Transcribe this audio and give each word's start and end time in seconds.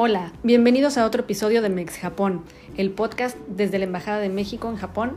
Hola, 0.00 0.32
bienvenidos 0.44 0.96
a 0.96 1.04
otro 1.04 1.22
episodio 1.22 1.60
de 1.60 1.70
Mex 1.70 1.98
Japón, 1.98 2.44
el 2.76 2.92
podcast 2.92 3.36
desde 3.48 3.80
la 3.80 3.84
Embajada 3.84 4.20
de 4.20 4.28
México 4.28 4.70
en 4.70 4.76
Japón. 4.76 5.16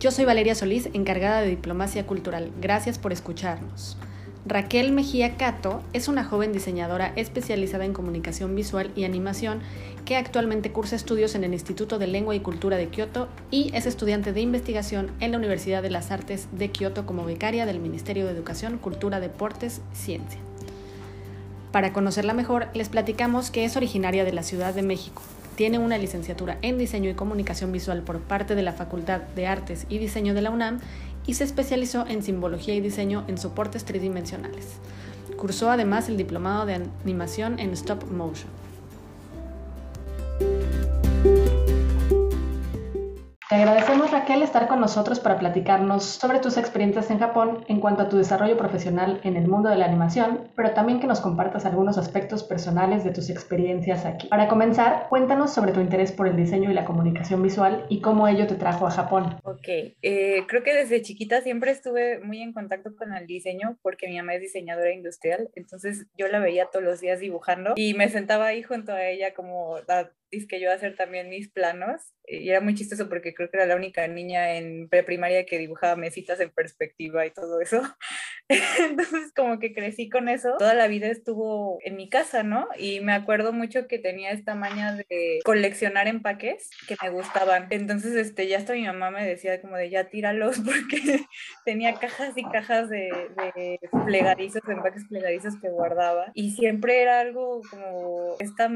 Yo 0.00 0.10
soy 0.10 0.24
Valeria 0.24 0.54
Solís, 0.54 0.88
encargada 0.94 1.42
de 1.42 1.50
Diplomacia 1.50 2.06
Cultural. 2.06 2.50
Gracias 2.58 2.98
por 2.98 3.12
escucharnos. 3.12 3.98
Raquel 4.46 4.92
Mejía 4.92 5.36
Cato 5.36 5.82
es 5.92 6.08
una 6.08 6.24
joven 6.24 6.54
diseñadora 6.54 7.12
especializada 7.16 7.84
en 7.84 7.92
comunicación 7.92 8.56
visual 8.56 8.92
y 8.96 9.04
animación 9.04 9.60
que 10.06 10.16
actualmente 10.16 10.72
cursa 10.72 10.96
estudios 10.96 11.34
en 11.34 11.44
el 11.44 11.52
Instituto 11.52 11.98
de 11.98 12.06
Lengua 12.06 12.34
y 12.34 12.40
Cultura 12.40 12.78
de 12.78 12.88
Kioto 12.88 13.28
y 13.50 13.70
es 13.74 13.84
estudiante 13.84 14.32
de 14.32 14.40
investigación 14.40 15.10
en 15.20 15.32
la 15.32 15.36
Universidad 15.36 15.82
de 15.82 15.90
las 15.90 16.10
Artes 16.10 16.48
de 16.52 16.70
Kioto 16.70 17.04
como 17.04 17.26
becaria 17.26 17.66
del 17.66 17.78
Ministerio 17.78 18.24
de 18.24 18.32
Educación, 18.32 18.78
Cultura, 18.78 19.20
Deportes 19.20 19.82
Ciencia. 19.92 20.47
Para 21.72 21.92
conocerla 21.92 22.32
mejor, 22.32 22.68
les 22.72 22.88
platicamos 22.88 23.50
que 23.50 23.66
es 23.66 23.76
originaria 23.76 24.24
de 24.24 24.32
la 24.32 24.42
Ciudad 24.42 24.74
de 24.74 24.82
México. 24.82 25.22
Tiene 25.54 25.78
una 25.78 25.98
licenciatura 25.98 26.56
en 26.62 26.78
Diseño 26.78 27.10
y 27.10 27.14
Comunicación 27.14 27.72
Visual 27.72 28.02
por 28.02 28.20
parte 28.20 28.54
de 28.54 28.62
la 28.62 28.72
Facultad 28.72 29.20
de 29.36 29.46
Artes 29.46 29.84
y 29.90 29.98
Diseño 29.98 30.32
de 30.32 30.40
la 30.40 30.50
UNAM 30.50 30.80
y 31.26 31.34
se 31.34 31.44
especializó 31.44 32.06
en 32.06 32.22
simbología 32.22 32.74
y 32.74 32.80
diseño 32.80 33.24
en 33.28 33.36
soportes 33.36 33.84
tridimensionales. 33.84 34.66
Cursó 35.36 35.70
además 35.70 36.08
el 36.08 36.16
diplomado 36.16 36.64
de 36.64 36.86
animación 37.02 37.58
en 37.58 37.72
stop 37.72 38.10
motion. 38.10 38.48
Te 43.48 43.54
agradecemos 43.54 44.10
Raquel 44.10 44.42
estar 44.42 44.68
con 44.68 44.78
nosotros 44.78 45.20
para 45.20 45.38
platicarnos 45.38 46.04
sobre 46.04 46.38
tus 46.38 46.58
experiencias 46.58 47.10
en 47.10 47.18
Japón 47.18 47.64
en 47.68 47.80
cuanto 47.80 48.02
a 48.02 48.08
tu 48.10 48.18
desarrollo 48.18 48.58
profesional 48.58 49.22
en 49.24 49.38
el 49.38 49.48
mundo 49.48 49.70
de 49.70 49.76
la 49.76 49.86
animación, 49.86 50.52
pero 50.54 50.74
también 50.74 51.00
que 51.00 51.06
nos 51.06 51.22
compartas 51.22 51.64
algunos 51.64 51.96
aspectos 51.96 52.44
personales 52.44 53.04
de 53.04 53.10
tus 53.10 53.30
experiencias 53.30 54.04
aquí. 54.04 54.28
Para 54.28 54.48
comenzar, 54.48 55.06
cuéntanos 55.08 55.54
sobre 55.54 55.72
tu 55.72 55.80
interés 55.80 56.12
por 56.12 56.28
el 56.28 56.36
diseño 56.36 56.70
y 56.70 56.74
la 56.74 56.84
comunicación 56.84 57.42
visual 57.42 57.86
y 57.88 58.02
cómo 58.02 58.28
ello 58.28 58.46
te 58.46 58.56
trajo 58.56 58.86
a 58.86 58.90
Japón. 58.90 59.38
Ok, 59.44 59.66
eh, 59.66 60.42
creo 60.46 60.62
que 60.62 60.74
desde 60.74 61.00
chiquita 61.00 61.40
siempre 61.40 61.70
estuve 61.70 62.20
muy 62.20 62.42
en 62.42 62.52
contacto 62.52 62.94
con 62.96 63.14
el 63.14 63.26
diseño 63.26 63.78
porque 63.80 64.08
mi 64.08 64.18
mamá 64.18 64.34
es 64.34 64.42
diseñadora 64.42 64.92
industrial, 64.92 65.48
entonces 65.54 66.06
yo 66.18 66.28
la 66.28 66.38
veía 66.38 66.66
todos 66.70 66.84
los 66.84 67.00
días 67.00 67.20
dibujando 67.20 67.72
y 67.76 67.94
me 67.94 68.10
sentaba 68.10 68.48
ahí 68.48 68.62
junto 68.62 68.92
a 68.92 69.06
ella 69.06 69.32
como 69.32 69.76
a 69.88 70.10
que 70.50 70.60
yo 70.60 70.70
hacer 70.70 70.94
también 70.94 71.30
mis 71.30 71.48
planos 71.48 72.12
y 72.30 72.50
era 72.50 72.60
muy 72.60 72.74
chistoso 72.74 73.08
porque 73.08 73.34
creo 73.34 73.50
que 73.50 73.56
era 73.56 73.66
la 73.66 73.76
única 73.76 74.06
niña 74.06 74.54
en 74.54 74.88
preprimaria 74.88 75.46
que 75.46 75.58
dibujaba 75.58 75.96
mesitas 75.96 76.40
en 76.40 76.50
perspectiva 76.50 77.26
y 77.26 77.30
todo 77.30 77.60
eso. 77.60 77.82
Entonces 78.78 79.32
como 79.34 79.58
que 79.58 79.74
crecí 79.74 80.08
con 80.08 80.28
eso. 80.28 80.54
Toda 80.58 80.74
la 80.74 80.88
vida 80.88 81.08
estuvo 81.08 81.78
en 81.84 81.96
mi 81.96 82.08
casa, 82.08 82.42
¿no? 82.42 82.68
Y 82.78 83.00
me 83.00 83.12
acuerdo 83.12 83.52
mucho 83.52 83.86
que 83.86 83.98
tenía 83.98 84.30
esta 84.30 84.54
maña 84.54 84.94
de 84.94 85.40
coleccionar 85.44 86.08
empaques 86.08 86.70
que 86.86 86.96
me 87.02 87.10
gustaban. 87.10 87.66
Entonces 87.70 88.14
este 88.14 88.48
ya 88.48 88.58
hasta 88.58 88.72
mi 88.72 88.84
mamá 88.84 89.10
me 89.10 89.26
decía 89.26 89.60
como 89.60 89.76
de 89.76 89.90
ya 89.90 90.04
tíralos 90.08 90.60
porque 90.64 91.26
tenía 91.64 91.94
cajas 91.94 92.32
y 92.36 92.44
cajas 92.44 92.88
de, 92.88 93.10
de 93.36 93.80
plegadizos, 94.06 94.62
de 94.66 94.72
empaques 94.72 95.04
plegadizos 95.08 95.60
que 95.60 95.68
guardaba. 95.68 96.30
Y 96.34 96.52
siempre 96.52 97.02
era 97.02 97.20
algo 97.20 97.60
como 97.70 98.36
este 98.38 98.68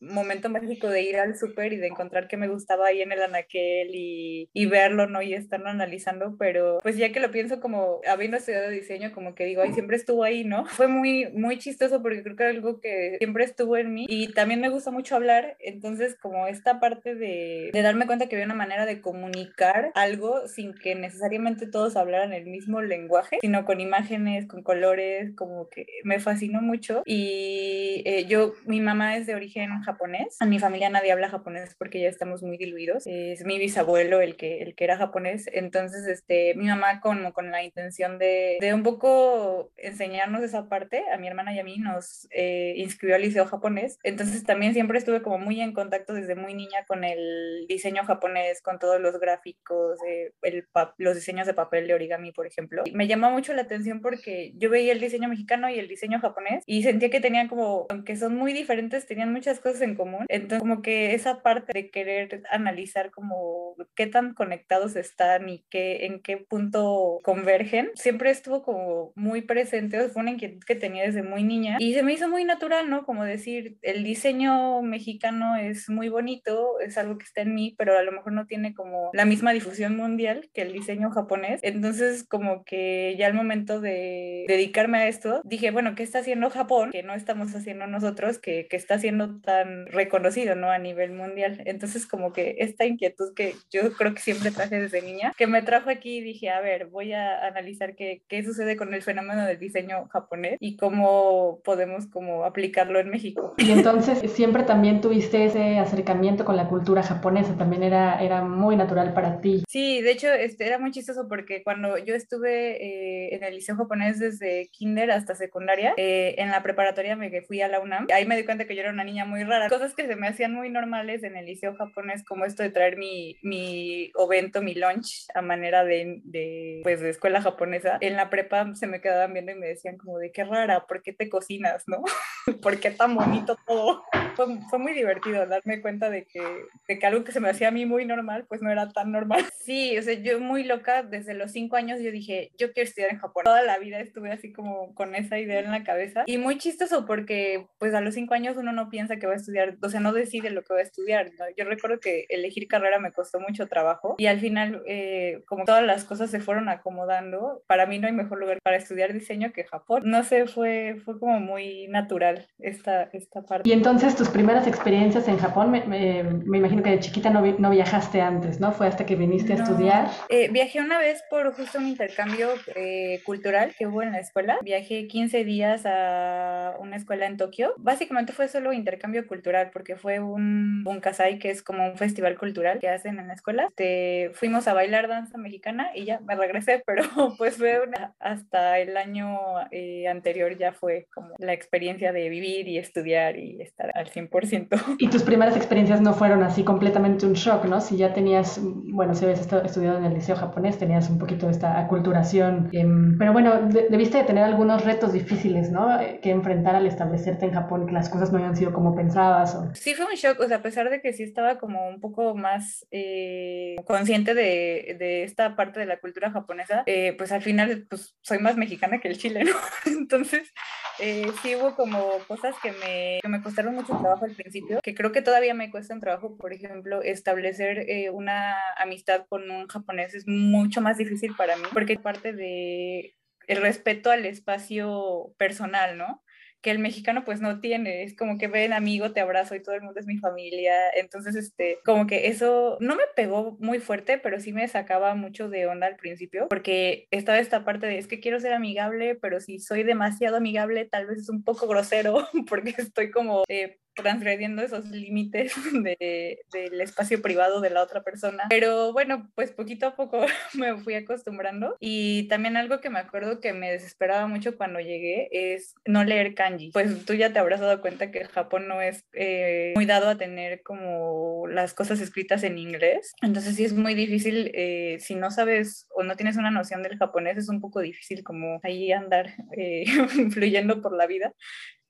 momento 0.00 0.48
mágico 0.48 0.88
de 0.88 1.02
ir 1.02 1.16
al 1.16 1.36
súper 1.36 1.72
y 1.72 1.76
de 1.76 1.88
encontrar 1.88 2.28
que 2.28 2.36
me 2.36 2.48
gustaba 2.48 2.92
ahí 2.98 3.02
en 3.02 3.12
el 3.12 3.22
anaquel 3.22 3.94
y, 3.94 4.50
y, 4.52 4.66
verlo, 4.66 5.06
¿no? 5.06 5.22
Y 5.22 5.34
estarlo 5.34 5.68
analizando, 5.68 6.36
pero 6.38 6.78
pues 6.82 6.96
ya 6.96 7.10
que 7.12 7.20
lo 7.20 7.30
pienso 7.30 7.60
como 7.60 8.00
habiendo 8.06 8.36
estudiado 8.36 8.70
diseño, 8.70 9.12
como 9.12 9.34
que 9.34 9.44
digo, 9.44 9.62
ay, 9.62 9.72
siempre 9.72 9.96
estuvo 9.96 10.24
ahí, 10.24 10.44
¿no? 10.44 10.66
Fue 10.66 10.88
muy, 10.88 11.30
muy 11.32 11.58
chistoso 11.58 12.02
porque 12.02 12.22
creo 12.22 12.36
que 12.36 12.42
era 12.42 12.52
algo 12.52 12.80
que 12.80 13.16
siempre 13.18 13.44
estuvo 13.44 13.76
en 13.76 13.92
mí 13.92 14.06
y 14.08 14.32
también 14.32 14.60
me 14.60 14.68
gusta 14.68 14.90
mucho 14.90 15.16
hablar, 15.16 15.56
entonces 15.60 16.16
como 16.16 16.46
esta 16.46 16.80
parte 16.80 17.14
de, 17.14 17.70
de 17.72 17.82
darme 17.82 18.06
cuenta 18.06 18.28
que 18.28 18.36
había 18.36 18.46
una 18.46 18.54
manera 18.54 18.86
de 18.86 19.00
comunicar 19.00 19.90
algo 19.94 20.46
sin 20.46 20.74
que 20.74 20.94
necesariamente 20.94 21.66
todos 21.66 21.96
hablaran 21.96 22.32
el 22.32 22.46
mismo 22.46 22.82
lenguaje, 22.82 23.38
sino 23.40 23.64
con 23.64 23.80
imágenes, 23.80 24.46
con 24.46 24.62
colores, 24.62 25.32
como 25.36 25.68
que 25.68 25.86
me 26.04 26.20
fascinó 26.20 26.60
mucho 26.60 27.02
y 27.04 28.02
eh, 28.04 28.26
yo, 28.26 28.54
mi 28.66 28.80
mamá 28.80 29.16
es 29.16 29.26
de 29.26 29.34
origen 29.34 29.70
japonés, 29.82 30.36
a 30.40 30.46
mi 30.46 30.58
familia 30.58 30.90
nadie 30.90 31.12
habla 31.12 31.28
japonés 31.28 31.74
porque 31.78 32.00
ya 32.00 32.08
estamos 32.08 32.42
muy 32.42 32.56
diluidos. 32.56 32.87
Es 32.96 33.44
mi 33.44 33.58
bisabuelo 33.58 34.20
el 34.20 34.36
que, 34.36 34.62
el 34.62 34.74
que 34.74 34.84
era 34.84 34.96
japonés. 34.96 35.48
Entonces, 35.52 36.06
este, 36.06 36.54
mi 36.54 36.66
mamá 36.66 37.00
con, 37.00 37.32
con 37.32 37.50
la 37.50 37.62
intención 37.62 38.18
de, 38.18 38.58
de 38.60 38.74
un 38.74 38.82
poco 38.82 39.70
enseñarnos 39.76 40.42
esa 40.42 40.68
parte, 40.68 41.04
a 41.12 41.18
mi 41.18 41.28
hermana 41.28 41.54
y 41.54 41.58
a 41.58 41.64
mí 41.64 41.78
nos 41.78 42.28
eh, 42.30 42.74
inscribió 42.76 43.16
al 43.16 43.22
liceo 43.22 43.46
japonés. 43.46 43.98
Entonces, 44.02 44.44
también 44.44 44.72
siempre 44.72 44.98
estuve 44.98 45.22
como 45.22 45.38
muy 45.38 45.60
en 45.60 45.72
contacto 45.72 46.12
desde 46.14 46.34
muy 46.34 46.54
niña 46.54 46.84
con 46.86 47.04
el 47.04 47.66
diseño 47.68 48.04
japonés, 48.04 48.62
con 48.62 48.78
todos 48.78 49.00
los 49.00 49.18
gráficos, 49.18 49.98
eh, 50.06 50.32
el 50.42 50.64
los 50.98 51.14
diseños 51.14 51.46
de 51.46 51.54
papel 51.54 51.86
de 51.86 51.94
origami, 51.94 52.32
por 52.32 52.46
ejemplo. 52.46 52.82
Me 52.92 53.06
llamó 53.06 53.30
mucho 53.30 53.52
la 53.52 53.62
atención 53.62 54.00
porque 54.00 54.52
yo 54.56 54.70
veía 54.70 54.92
el 54.92 55.00
diseño 55.00 55.28
mexicano 55.28 55.68
y 55.70 55.78
el 55.78 55.88
diseño 55.88 56.20
japonés 56.20 56.62
y 56.66 56.82
sentía 56.82 57.10
que 57.10 57.20
tenían 57.20 57.48
como, 57.48 57.86
aunque 57.90 58.16
son 58.16 58.36
muy 58.36 58.52
diferentes, 58.52 59.06
tenían 59.06 59.32
muchas 59.32 59.60
cosas 59.60 59.80
en 59.82 59.94
común. 59.94 60.26
Entonces, 60.28 60.60
como 60.60 60.82
que 60.82 61.14
esa 61.14 61.42
parte 61.42 61.72
de 61.72 61.90
querer 61.90 62.42
analizar 62.50 62.77
como 63.10 63.74
qué 63.94 64.06
tan 64.06 64.34
conectados 64.34 64.96
están 64.96 65.48
y 65.48 65.64
qué, 65.70 66.06
en 66.06 66.20
qué 66.20 66.36
punto 66.36 67.18
convergen, 67.22 67.90
siempre 67.94 68.30
estuvo 68.30 68.62
como 68.62 69.12
muy 69.14 69.42
presente, 69.42 70.08
fue 70.08 70.22
una 70.22 70.32
inquietud 70.32 70.62
que 70.64 70.74
tenía 70.74 71.04
desde 71.04 71.22
muy 71.22 71.42
niña 71.42 71.76
y 71.78 71.94
se 71.94 72.02
me 72.02 72.12
hizo 72.12 72.28
muy 72.28 72.44
natural, 72.44 72.90
¿no? 72.90 73.04
Como 73.04 73.24
decir, 73.24 73.78
el 73.82 74.04
diseño 74.04 74.82
mexicano 74.82 75.56
es 75.56 75.88
muy 75.88 76.08
bonito, 76.08 76.80
es 76.80 76.98
algo 76.98 77.18
que 77.18 77.24
está 77.24 77.42
en 77.42 77.54
mí, 77.54 77.74
pero 77.78 77.96
a 77.96 78.02
lo 78.02 78.12
mejor 78.12 78.32
no 78.32 78.46
tiene 78.46 78.74
como 78.74 79.10
la 79.12 79.24
misma 79.24 79.52
difusión 79.52 79.96
mundial 79.96 80.50
que 80.52 80.62
el 80.62 80.72
diseño 80.72 81.10
japonés. 81.10 81.60
Entonces, 81.62 82.24
como 82.24 82.64
que 82.64 83.14
ya 83.18 83.26
al 83.26 83.34
momento 83.34 83.80
de 83.80 84.44
dedicarme 84.48 84.98
a 84.98 85.08
esto, 85.08 85.40
dije, 85.44 85.70
bueno, 85.70 85.94
¿qué 85.94 86.02
está 86.02 86.20
haciendo 86.20 86.50
Japón? 86.50 86.90
Que 86.90 87.02
no 87.02 87.14
estamos 87.14 87.54
haciendo 87.54 87.86
nosotros, 87.86 88.38
que, 88.38 88.66
que 88.68 88.76
está 88.76 88.98
siendo 88.98 89.40
tan 89.40 89.86
reconocido, 89.86 90.54
¿no? 90.54 90.70
A 90.70 90.78
nivel 90.78 91.12
mundial. 91.12 91.62
Entonces, 91.64 92.06
como 92.06 92.32
que 92.32 92.56
esta 92.68 92.86
inquietud 92.86 93.34
que 93.34 93.54
yo 93.70 93.92
creo 93.92 94.14
que 94.14 94.20
siempre 94.20 94.50
traje 94.50 94.80
desde 94.80 95.02
niña, 95.02 95.32
que 95.36 95.46
me 95.46 95.62
trajo 95.62 95.90
aquí 95.90 96.18
y 96.18 96.22
dije, 96.22 96.50
a 96.50 96.60
ver, 96.60 96.86
voy 96.86 97.12
a 97.12 97.46
analizar 97.46 97.94
qué, 97.94 98.22
qué 98.28 98.42
sucede 98.42 98.76
con 98.76 98.94
el 98.94 99.02
fenómeno 99.02 99.44
del 99.44 99.58
diseño 99.58 100.08
japonés 100.08 100.56
y 100.60 100.76
cómo 100.76 101.60
podemos 101.64 102.06
como 102.06 102.44
aplicarlo 102.44 103.00
en 103.00 103.10
México. 103.10 103.54
Y 103.58 103.72
entonces, 103.72 104.18
siempre 104.32 104.62
también 104.62 105.00
tuviste 105.00 105.44
ese 105.44 105.78
acercamiento 105.78 106.44
con 106.44 106.56
la 106.56 106.68
cultura 106.68 107.02
japonesa, 107.02 107.56
también 107.56 107.82
era, 107.82 108.22
era 108.22 108.42
muy 108.42 108.76
natural 108.76 109.12
para 109.14 109.40
ti. 109.40 109.64
Sí, 109.68 110.00
de 110.02 110.12
hecho, 110.12 110.32
este, 110.32 110.66
era 110.66 110.78
muy 110.78 110.90
chistoso 110.90 111.26
porque 111.28 111.62
cuando 111.62 111.98
yo 111.98 112.14
estuve 112.14 112.82
eh, 112.82 113.34
en 113.34 113.44
el 113.44 113.54
liceo 113.54 113.76
japonés 113.76 114.18
desde 114.18 114.68
kinder 114.72 115.10
hasta 115.10 115.34
secundaria, 115.34 115.94
eh, 115.96 116.34
en 116.38 116.50
la 116.50 116.62
preparatoria 116.62 117.16
me 117.16 117.28
fui 117.42 117.60
a 117.60 117.68
la 117.68 117.80
UNAM, 117.80 118.06
ahí 118.12 118.26
me 118.26 118.36
di 118.36 118.44
cuenta 118.44 118.66
que 118.66 118.74
yo 118.74 118.80
era 118.80 118.92
una 118.92 119.04
niña 119.04 119.24
muy 119.24 119.44
rara, 119.44 119.68
cosas 119.68 119.94
que 119.94 120.06
se 120.06 120.16
me 120.16 120.28
hacían 120.28 120.54
muy 120.54 120.70
normales 120.70 121.22
en 121.22 121.36
el 121.36 121.46
liceo 121.46 121.74
japonés, 121.74 122.24
como 122.24 122.44
esto 122.48 122.62
de 122.62 122.70
traer 122.70 122.96
mi, 122.96 123.36
mi 123.42 124.10
ovento, 124.14 124.62
mi 124.62 124.74
lunch 124.74 125.26
a 125.34 125.42
manera 125.42 125.84
de, 125.84 126.20
de, 126.24 126.80
pues, 126.82 127.00
de 127.00 127.10
escuela 127.10 127.42
japonesa. 127.42 127.98
En 128.00 128.16
la 128.16 128.30
prepa 128.30 128.74
se 128.74 128.86
me 128.86 129.00
quedaban 129.00 129.32
viendo 129.32 129.52
y 129.52 129.56
me 129.56 129.68
decían 129.68 129.96
como 129.98 130.18
de 130.18 130.32
qué 130.32 130.44
rara, 130.44 130.86
¿por 130.86 131.02
qué 131.02 131.12
te 131.12 131.28
cocinas, 131.28 131.84
no? 131.86 132.02
¿Por 132.62 132.80
qué 132.80 132.90
tan 132.90 133.14
bonito 133.14 133.56
todo? 133.66 134.04
Fue, 134.34 134.46
fue, 134.70 134.78
muy 134.78 134.92
divertido 134.92 135.46
darme 135.46 135.80
cuenta 135.80 136.10
de 136.10 136.24
que, 136.24 136.42
de 136.86 136.98
que 136.98 137.06
algo 137.06 137.24
que 137.24 137.32
se 137.32 137.40
me 137.40 137.50
hacía 137.50 137.68
a 137.68 137.72
mí 137.72 137.86
muy 137.86 138.04
normal, 138.04 138.46
pues 138.48 138.62
no 138.62 138.70
era 138.70 138.88
tan 138.90 139.12
normal. 139.12 139.44
Sí, 139.68 139.98
o 139.98 140.02
sea, 140.02 140.14
yo 140.14 140.40
muy 140.40 140.64
loca, 140.64 141.02
desde 141.02 141.34
los 141.34 141.52
cinco 141.52 141.76
años 141.76 142.00
yo 142.00 142.10
dije, 142.10 142.52
yo 142.56 142.72
quiero 142.72 142.88
estudiar 142.88 143.10
en 143.10 143.18
Japón. 143.18 143.44
Toda 143.44 143.62
la 143.62 143.78
vida 143.78 144.00
estuve 144.00 144.32
así 144.32 144.50
como 144.50 144.94
con 144.94 145.14
esa 145.14 145.38
idea 145.38 145.60
en 145.60 145.70
la 145.70 145.84
cabeza. 145.84 146.24
Y 146.26 146.38
muy 146.38 146.56
chistoso 146.56 147.04
porque 147.04 147.66
pues 147.78 147.92
a 147.92 148.00
los 148.00 148.14
cinco 148.14 148.32
años 148.32 148.56
uno 148.56 148.72
no 148.72 148.88
piensa 148.88 149.18
que 149.18 149.26
va 149.26 149.34
a 149.34 149.36
estudiar, 149.36 149.76
o 149.82 149.90
sea, 149.90 150.00
no 150.00 150.14
decide 150.14 150.48
de 150.48 150.54
lo 150.54 150.62
que 150.62 150.72
voy 150.72 150.80
a 150.80 150.84
estudiar. 150.84 151.30
Yo 151.56 151.64
recuerdo 151.66 152.00
que 152.00 152.26
elegir 152.38 152.68
carrera 152.68 152.98
me 152.98 153.12
costó 153.12 153.40
mucho 153.40 153.66
trabajo 153.66 154.16
y 154.18 154.26
al 154.26 154.40
final, 154.40 154.82
eh, 154.86 155.42
como 155.46 155.64
todas 155.64 155.84
las 155.84 156.04
cosas 156.04 156.30
se 156.30 156.40
fueron 156.40 156.68
acomodando, 156.68 157.62
para 157.66 157.86
mí 157.86 157.98
no 157.98 158.06
hay 158.06 158.12
mejor 158.12 158.38
lugar 158.38 158.58
para 158.62 158.76
estudiar 158.76 159.12
diseño 159.12 159.52
que 159.52 159.64
Japón. 159.64 160.02
No 160.04 160.24
sé, 160.24 160.46
fue, 160.46 160.96
fue 161.04 161.18
como 161.18 161.40
muy 161.40 161.88
natural 161.88 162.46
esta, 162.58 163.04
esta 163.12 163.42
parte. 163.42 163.68
Y 163.68 163.72
entonces 163.72 164.16
tus 164.16 164.28
primeras 164.28 164.66
experiencias 164.66 165.28
en 165.28 165.38
Japón, 165.38 165.70
me, 165.70 165.84
me, 165.84 166.58
imagino 166.58 166.82
que 166.82 166.90
de 166.90 167.00
chiquita 167.00 167.30
no, 167.30 167.44
no, 167.58 167.70
viajaste 167.70 168.20
antes, 168.20 168.60
¿no? 168.60 168.72
Fue 168.72 168.86
hasta 168.86 169.06
que 169.06 169.16
viniste 169.16 169.52
a 169.52 169.56
estudiar. 169.56 170.08
Eh, 170.28 170.48
viajé 170.50 170.80
una 170.80 170.98
vez 170.98 171.22
por 171.30 171.52
justo 171.52 171.78
un 171.78 171.86
intercambio 171.86 172.48
eh, 172.74 173.20
cultural 173.24 173.74
que 173.76 173.86
hubo 173.86 174.02
en 174.02 174.12
la 174.12 174.20
escuela. 174.20 174.58
Viajé 174.62 175.06
15 175.06 175.44
días 175.44 175.82
a 175.86 176.74
una 176.78 176.96
escuela 176.96 177.26
en 177.26 177.36
Tokio. 177.36 177.74
Básicamente 177.78 178.32
fue 178.32 178.48
solo 178.48 178.72
intercambio 178.72 179.26
cultural 179.26 179.70
porque 179.72 179.96
fue 179.96 180.20
un, 180.20 180.84
un 180.86 181.00
kasai 181.00 181.38
que 181.38 181.50
es 181.50 181.62
como 181.62 181.86
un 181.86 181.96
festival 181.96 182.27
cultural 182.36 182.78
que 182.78 182.88
hacen 182.88 183.18
en 183.18 183.28
la 183.28 183.34
escuela. 183.34 183.68
Te, 183.74 184.30
fuimos 184.34 184.68
a 184.68 184.74
bailar 184.74 185.08
danza 185.08 185.38
mexicana 185.38 185.90
y 185.94 186.04
ya 186.04 186.20
me 186.20 186.34
regresé, 186.34 186.82
pero 186.86 187.04
pues 187.36 187.56
fue 187.56 187.80
una, 187.86 188.14
hasta 188.18 188.78
el 188.78 188.96
año 188.96 189.38
eh, 189.70 190.08
anterior 190.08 190.56
ya 190.58 190.72
fue 190.72 191.06
como 191.14 191.34
la 191.38 191.52
experiencia 191.52 192.12
de 192.12 192.28
vivir 192.28 192.68
y 192.68 192.78
estudiar 192.78 193.38
y 193.38 193.60
estar 193.62 193.90
al 193.94 194.10
100%. 194.10 194.96
Y 194.98 195.08
tus 195.08 195.22
primeras 195.22 195.56
experiencias 195.56 196.00
no 196.00 196.14
fueron 196.14 196.42
así 196.42 196.64
completamente 196.64 197.26
un 197.26 197.34
shock, 197.34 197.64
¿no? 197.64 197.80
Si 197.80 197.96
ya 197.96 198.12
tenías, 198.12 198.60
bueno, 198.62 199.14
si 199.14 199.24
habías 199.24 199.40
estudiado 199.40 199.98
en 199.98 200.04
el 200.04 200.14
liceo 200.14 200.36
japonés, 200.36 200.78
tenías 200.78 201.08
un 201.10 201.18
poquito 201.18 201.46
de 201.46 201.52
esta 201.52 201.78
aculturación, 201.78 202.68
em, 202.72 203.16
pero 203.18 203.32
bueno, 203.32 203.68
debiste 203.90 204.18
de 204.18 204.24
tener 204.24 204.44
algunos 204.44 204.84
retos 204.84 205.12
difíciles, 205.12 205.70
¿no? 205.70 206.00
Eh, 206.00 206.20
que 206.22 206.30
enfrentar 206.30 206.74
al 206.74 206.86
establecerte 206.86 207.46
en 207.46 207.52
Japón, 207.52 207.86
que 207.86 207.92
las 207.92 208.08
cosas 208.08 208.32
no 208.32 208.38
habían 208.38 208.56
sido 208.56 208.72
como 208.72 208.94
pensabas. 208.94 209.54
O... 209.54 209.70
Sí, 209.74 209.94
fue 209.94 210.06
un 210.06 210.14
shock, 210.14 210.40
o 210.40 210.48
sea, 210.48 210.58
a 210.58 210.62
pesar 210.62 210.90
de 210.90 211.00
que 211.00 211.12
sí 211.12 211.22
estaba 211.22 211.58
como 211.58 211.88
un 211.88 212.00
poco 212.00 212.17
más 212.34 212.86
eh, 212.90 213.76
consciente 213.86 214.34
de, 214.34 214.96
de, 214.98 215.22
esta 215.22 215.56
parte 215.56 215.80
de 215.80 215.86
la 215.86 215.98
cultura 215.98 216.30
japonesa, 216.30 216.82
eh, 216.86 217.14
pues 217.16 217.32
al 217.32 217.42
final, 217.42 217.86
pues 217.88 218.16
soy 218.22 218.38
más 218.38 218.56
mexicana 218.56 219.00
que 219.00 219.08
el 219.08 219.18
chileno, 219.18 219.52
entonces 219.86 220.52
eh, 221.00 221.26
sí 221.42 221.54
hubo 221.54 221.76
como 221.76 222.10
cosas 222.26 222.56
que 222.62 222.72
me, 222.72 223.20
que 223.22 223.28
me 223.28 223.42
costaron 223.42 223.74
mucho 223.74 223.96
trabajo 223.98 224.24
al 224.24 224.34
principio, 224.34 224.80
que 224.82 224.94
creo 224.94 225.12
que 225.12 225.22
todavía 225.22 225.54
me 225.54 225.70
cuestan 225.70 226.00
trabajo, 226.00 226.36
por 226.36 226.52
ejemplo, 226.52 227.02
establecer 227.02 227.88
eh, 227.88 228.10
una 228.10 228.56
amistad 228.76 229.26
con 229.28 229.50
un 229.50 229.68
japonés 229.68 230.14
es 230.14 230.26
mucho 230.26 230.80
más 230.80 230.98
difícil 230.98 231.34
para 231.36 231.56
mí, 231.56 231.62
porque 231.72 231.98
parte 231.98 232.32
de 232.32 233.14
el 233.46 233.62
respeto 233.62 234.10
al 234.10 234.26
espacio 234.26 235.34
personal, 235.38 235.96
¿no? 235.96 236.22
Que 236.60 236.70
el 236.70 236.78
mexicano 236.78 237.24
pues 237.24 237.40
no 237.40 237.60
tiene, 237.60 238.02
es 238.02 238.16
como 238.16 238.38
que 238.38 238.48
ven 238.48 238.72
amigo, 238.72 239.12
te 239.12 239.20
abrazo 239.20 239.54
y 239.54 239.62
todo 239.62 239.74
el 239.74 239.82
mundo 239.82 240.00
es 240.00 240.06
mi 240.06 240.18
familia, 240.18 240.90
entonces 240.94 241.36
este, 241.36 241.78
como 241.84 242.06
que 242.06 242.28
eso 242.28 242.76
no 242.80 242.96
me 242.96 243.04
pegó 243.14 243.56
muy 243.60 243.78
fuerte, 243.78 244.18
pero 244.18 244.40
sí 244.40 244.52
me 244.52 244.66
sacaba 244.66 245.14
mucho 245.14 245.48
de 245.48 245.66
onda 245.66 245.86
al 245.86 245.96
principio, 245.96 246.48
porque 246.48 247.06
estaba 247.10 247.38
esta 247.38 247.64
parte 247.64 247.86
de 247.86 247.98
es 247.98 248.06
que 248.06 248.20
quiero 248.20 248.40
ser 248.40 248.52
amigable, 248.52 249.14
pero 249.14 249.40
si 249.40 249.60
soy 249.60 249.82
demasiado 249.82 250.36
amigable 250.36 250.84
tal 250.84 251.06
vez 251.06 251.18
es 251.18 251.28
un 251.28 251.44
poco 251.44 251.68
grosero, 251.68 252.26
porque 252.48 252.74
estoy 252.76 253.10
como 253.10 253.44
eh, 253.48 253.78
transgrediendo 254.02 254.62
esos 254.62 254.86
límites 254.90 255.52
de, 255.72 256.40
del 256.52 256.80
espacio 256.80 257.20
privado 257.20 257.60
de 257.60 257.70
la 257.70 257.82
otra 257.82 258.02
persona. 258.02 258.44
Pero 258.48 258.92
bueno, 258.92 259.30
pues 259.34 259.52
poquito 259.52 259.86
a 259.86 259.96
poco 259.96 260.20
me 260.54 260.76
fui 260.78 260.94
acostumbrando. 260.94 261.76
Y 261.80 262.28
también 262.28 262.56
algo 262.56 262.80
que 262.80 262.90
me 262.90 262.98
acuerdo 262.98 263.40
que 263.40 263.52
me 263.52 263.70
desesperaba 263.70 264.26
mucho 264.26 264.56
cuando 264.56 264.80
llegué 264.80 265.28
es 265.32 265.74
no 265.84 266.04
leer 266.04 266.34
kanji. 266.34 266.70
Pues 266.72 267.04
tú 267.04 267.14
ya 267.14 267.32
te 267.32 267.38
habrás 267.38 267.60
dado 267.60 267.80
cuenta 267.80 268.10
que 268.10 268.24
Japón 268.24 268.68
no 268.68 268.80
es 268.80 269.04
eh, 269.12 269.72
muy 269.74 269.86
dado 269.86 270.08
a 270.08 270.18
tener 270.18 270.62
como 270.62 271.46
las 271.48 271.74
cosas 271.74 272.00
escritas 272.00 272.42
en 272.42 272.58
inglés. 272.58 273.14
Entonces 273.22 273.56
sí 273.56 273.64
es 273.64 273.72
muy 273.72 273.94
difícil, 273.94 274.50
eh, 274.54 274.98
si 275.00 275.14
no 275.14 275.30
sabes 275.30 275.86
o 275.94 276.02
no 276.02 276.16
tienes 276.16 276.36
una 276.36 276.50
noción 276.50 276.82
del 276.82 276.98
japonés, 276.98 277.36
es 277.38 277.48
un 277.48 277.60
poco 277.60 277.80
difícil 277.80 278.22
como 278.22 278.60
ahí 278.62 278.92
andar 278.92 279.34
eh, 279.56 279.84
fluyendo 280.30 280.80
por 280.80 280.96
la 280.96 281.06
vida. 281.06 281.34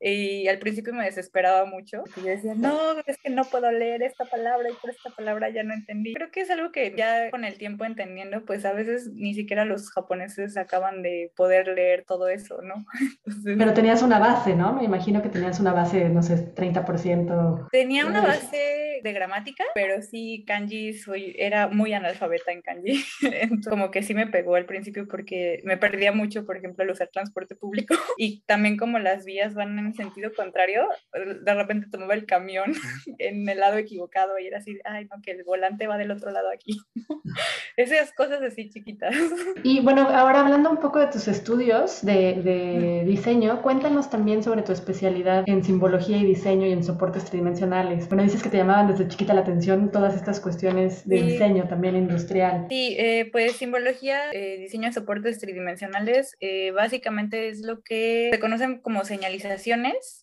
Y 0.01 0.47
al 0.49 0.59
principio 0.59 0.93
me 0.93 1.05
desesperaba 1.05 1.65
mucho. 1.65 2.05
Y 2.17 2.21
yo 2.21 2.27
decía, 2.27 2.55
no, 2.55 2.99
es 3.07 3.17
que 3.19 3.31
no 3.31 3.45
puedo 3.45 3.71
leer 3.73 4.03
esta 4.03 4.25
palabra 4.25 4.69
y 4.71 4.75
por 4.75 4.91
esta 4.91 5.11
palabra 5.11 5.51
ya 5.51 5.63
no 5.63 5.75
entendí. 5.75 6.15
Creo 6.15 6.31
que 6.31 6.43
es 6.43 6.51
algo 6.51 6.71
que 6.71 6.95
ya 6.97 7.31
con 7.31 7.45
el 7.45 7.59
tiempo 7.59 7.85
entendiendo, 7.85 8.45
pues 8.45 8.65
a 8.65 8.73
veces 8.73 9.11
ni 9.13 9.35
siquiera 9.35 9.65
los 9.65 9.91
japoneses 9.91 10.57
acaban 10.57 11.03
de 11.03 11.33
poder 11.37 11.69
leer 11.69 12.05
todo 12.07 12.29
eso, 12.29 12.61
¿no? 12.63 12.85
Pero 13.59 13.75
tenías 13.75 14.03
una 14.03 14.19
base, 14.19 14.55
¿no? 14.55 14.73
Me 14.73 14.85
imagino 14.85 15.23
que 15.23 15.29
tenías 15.29 15.61
una 15.61 15.73
base, 15.73 16.09
no 16.09 16.23
sé, 16.23 16.55
30%. 16.55 17.69
Tenía 17.71 18.07
una 18.07 18.21
base 18.21 19.01
de 19.03 19.13
gramática, 19.13 19.65
pero 19.75 20.03
sí 20.03 20.45
kanji 20.47 20.93
soy, 20.93 21.35
era 21.39 21.69
muy 21.69 21.93
analfabeta 21.93 22.53
en 22.53 22.63
kanji. 22.63 23.05
Entonces, 23.23 23.69
como 23.69 23.91
que 23.91 24.03
sí 24.03 24.15
me 24.15 24.27
pegó 24.27 24.57
al 24.57 24.67
principio 24.67 25.07
porque 25.07 25.61
me 25.65 25.77
perdía 25.77 26.13
mucho, 26.13 26.45
por 26.45 26.57
ejemplo, 26.57 26.85
al 26.85 26.91
usar 26.91 27.09
transporte 27.09 27.55
público. 27.55 27.95
Y 28.21 28.43
también 28.47 28.77
como 28.77 28.99
las 28.99 29.25
vías 29.25 29.55
van 29.55 29.79
en 29.79 29.88
sentido 29.95 30.33
contrario, 30.35 30.89
de 31.13 31.55
repente 31.55 31.89
tomaba 31.91 32.15
el 32.15 32.27
camión 32.27 32.73
en 33.19 33.49
el 33.49 33.59
lado 33.61 33.77
equivocado 33.77 34.39
y 34.39 34.47
era 34.47 34.59
así, 34.59 34.79
ay, 34.85 35.07
no, 35.07 35.21
que 35.23 35.33
el 35.33 35.45
volante 35.45 35.87
va 35.87 35.99
del 35.99 36.11
otro 36.11 36.31
lado 36.31 36.51
aquí. 36.51 36.79
Esas 37.77 38.13
cosas 38.13 38.43
así 38.43 38.71
chiquitas. 38.71 39.15
Y 39.65 39.81
bueno, 39.81 40.09
ahora 40.09 40.41
hablando 40.41 40.71
un 40.71 40.79
poco 40.79 40.99
de 40.99 41.09
tus 41.09 41.27
estudios 41.29 42.05
de, 42.05 42.35
de 42.43 43.05
diseño, 43.05 43.61
cuéntanos 43.61 44.09
también 44.09 44.43
sobre 44.43 44.63
tu 44.63 44.73
especialidad 44.73 45.45
en 45.47 45.65
simbología 45.65 46.17
y 46.17 46.25
diseño 46.25 46.67
y 46.67 46.73
en 46.73 46.85
soportes 46.85 47.25
tridimensionales. 47.25 48.09
Bueno, 48.09 48.23
dices 48.23 48.43
que 48.43 48.49
te 48.49 48.57
llamaban 48.57 48.89
desde 48.89 49.09
chiquita 49.09 49.35
la 49.35 49.41
atención 49.41 49.91
todas 49.91 50.15
estas 50.15 50.41
cuestiones 50.41 51.07
de 51.07 51.23
diseño 51.23 51.69
también 51.69 51.97
industrial. 51.97 52.67
Sí, 52.69 52.97
eh, 52.99 53.29
pues 53.31 53.53
simbología, 53.53 54.31
eh, 54.33 54.59
diseño 54.59 54.89
de 54.89 54.93
soportes 54.93 55.39
tridimensionales, 55.39 56.37
eh, 56.41 56.71
básicamente 56.73 57.49
es 57.49 57.63
lo 57.63 57.83
que 57.83 58.31
se 58.33 58.41
conocen 58.41 58.81
como 58.81 59.05
señalización 59.05 59.78